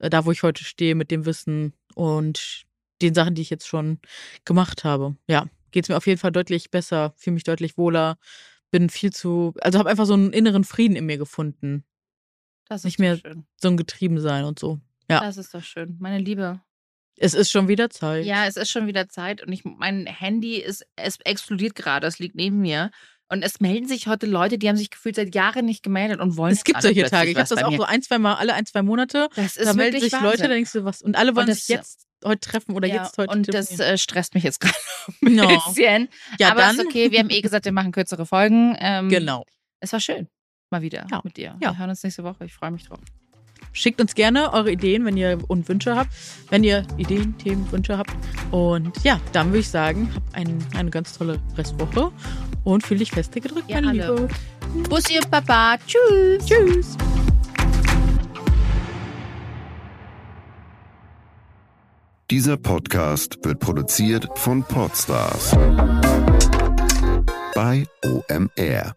äh, 0.00 0.10
da, 0.10 0.24
wo 0.24 0.32
ich 0.32 0.42
heute 0.42 0.64
stehe 0.64 0.96
mit 0.96 1.12
dem 1.12 1.24
Wissen 1.24 1.72
und 1.94 2.64
den 3.00 3.14
Sachen, 3.14 3.36
die 3.36 3.42
ich 3.42 3.50
jetzt 3.50 3.68
schon 3.68 4.00
gemacht 4.44 4.82
habe. 4.82 5.16
Ja, 5.28 5.46
geht 5.70 5.84
es 5.84 5.88
mir 5.88 5.96
auf 5.96 6.06
jeden 6.08 6.18
Fall 6.20 6.32
deutlich 6.32 6.72
besser, 6.72 7.14
fühle 7.16 7.34
mich 7.34 7.44
deutlich 7.44 7.78
wohler, 7.78 8.18
bin 8.72 8.90
viel 8.90 9.12
zu, 9.12 9.54
also 9.60 9.78
habe 9.78 9.88
einfach 9.90 10.06
so 10.06 10.14
einen 10.14 10.32
inneren 10.32 10.64
Frieden 10.64 10.96
in 10.96 11.06
mir 11.06 11.18
gefunden, 11.18 11.84
Das 12.68 12.80
ist 12.80 12.84
Nicht 12.86 12.98
mehr- 12.98 13.18
schön. 13.18 13.46
so 13.60 13.68
ein 13.68 13.76
Getriebensein 13.76 14.44
und 14.44 14.58
so. 14.58 14.80
Ja. 15.08 15.20
Das 15.20 15.36
ist 15.36 15.54
doch 15.54 15.62
schön. 15.62 15.96
Meine 16.00 16.18
Liebe. 16.18 16.60
Es 17.16 17.34
ist 17.34 17.50
schon 17.50 17.68
wieder 17.68 17.90
Zeit. 17.90 18.24
Ja, 18.24 18.46
es 18.46 18.56
ist 18.56 18.70
schon 18.70 18.86
wieder 18.86 19.08
Zeit 19.08 19.42
und 19.42 19.52
ich, 19.52 19.62
mein 19.64 20.06
Handy 20.06 20.56
ist, 20.56 20.84
es 20.96 21.18
explodiert 21.24 21.74
gerade, 21.74 22.06
es 22.06 22.18
liegt 22.18 22.34
neben 22.34 22.58
mir. 22.60 22.90
Und 23.28 23.42
es 23.42 23.58
melden 23.58 23.88
sich 23.88 24.06
heute 24.06 24.26
Leute, 24.26 24.58
die 24.58 24.68
haben 24.68 24.76
sich 24.76 24.90
gefühlt 24.90 25.16
seit 25.16 25.34
Jahren 25.34 25.64
nicht 25.64 25.82
gemeldet 25.82 26.20
und 26.20 26.36
wollen 26.36 26.52
Es 26.52 26.62
gibt 26.62 26.82
solche 26.82 27.04
Tage. 27.04 27.30
Ich 27.30 27.36
habe 27.36 27.48
das 27.48 27.62
auch 27.64 27.70
mir. 27.70 27.78
so 27.78 27.84
ein, 27.84 28.02
zwei 28.02 28.18
Mal, 28.18 28.34
alle 28.34 28.52
ein, 28.54 28.66
zwei 28.66 28.82
Monate. 28.82 29.28
Das 29.34 29.56
ist 29.56 29.66
da 29.66 29.72
melden 29.72 29.98
sich 30.00 30.12
Leute, 30.12 30.22
da 30.22 30.28
Wahnsinn. 30.32 30.50
denkst 30.50 30.72
du 30.72 30.84
was. 30.84 31.00
Und 31.02 31.16
alle 31.16 31.34
wollen 31.34 31.46
das- 31.46 31.66
sich 31.66 31.68
jetzt 31.74 32.06
heute 32.24 32.40
treffen 32.40 32.74
oder 32.74 32.86
ja, 32.88 33.02
jetzt 33.02 33.16
heute 33.18 33.30
und 33.30 33.52
das 33.52 33.78
äh, 33.80 33.96
stresst 33.98 34.34
mich 34.34 34.44
jetzt 34.44 34.60
gerade 34.60 34.74
ein 35.24 35.34
No. 35.34 35.48
bisschen. 35.48 36.08
Ja, 36.38 36.50
Aber 36.50 36.60
dann. 36.60 36.78
ist 36.78 36.84
okay, 36.86 37.10
wir 37.10 37.18
haben 37.18 37.30
eh 37.30 37.40
gesagt, 37.40 37.64
wir 37.64 37.72
machen 37.72 37.92
kürzere 37.92 38.26
Folgen. 38.26 38.76
Ähm, 38.78 39.08
Genau. 39.08 39.44
Es 39.80 39.92
war 39.92 40.00
schön. 40.00 40.28
Mal 40.70 40.82
wieder 40.82 41.06
Ja. 41.10 41.20
mit 41.24 41.36
dir. 41.36 41.56
Ja. 41.62 41.70
Wir 41.72 41.78
hören 41.78 41.90
uns 41.90 42.02
nächste 42.02 42.24
Woche. 42.24 42.44
Ich 42.44 42.52
freue 42.54 42.70
mich 42.72 42.84
drauf. 42.84 43.00
Schickt 43.74 44.00
uns 44.00 44.14
gerne 44.14 44.52
eure 44.52 44.70
Ideen, 44.70 45.04
wenn 45.04 45.16
ihr 45.16 45.38
und 45.48 45.68
Wünsche 45.68 45.96
habt. 45.96 46.10
Wenn 46.48 46.62
ihr 46.62 46.86
Ideen, 46.96 47.36
Themen, 47.38 47.70
Wünsche 47.72 47.98
habt. 47.98 48.12
Und 48.52 48.96
ja, 49.02 49.20
dann 49.32 49.48
würde 49.48 49.58
ich 49.58 49.68
sagen, 49.68 50.10
habt 50.14 50.34
ein, 50.34 50.64
eine 50.76 50.90
ganz 50.90 51.18
tolle 51.18 51.40
Restwoche 51.56 52.12
und 52.62 52.86
fühl 52.86 52.98
dich 52.98 53.10
feste 53.10 53.40
gedrückt, 53.40 53.68
Ja, 53.68 53.80
meine 53.80 54.04
alle. 54.04 54.14
Liebe. 54.14 54.88
Bussi 54.88 55.18
und 55.18 55.28
Papa. 55.28 55.76
Tschüss. 55.86 56.46
Tschüss. 56.46 56.96
Dieser 62.30 62.56
Podcast 62.56 63.38
wird 63.44 63.58
produziert 63.58 64.28
von 64.36 64.62
Podstars 64.62 65.50
bei 67.54 67.84
OMR. 68.04 68.94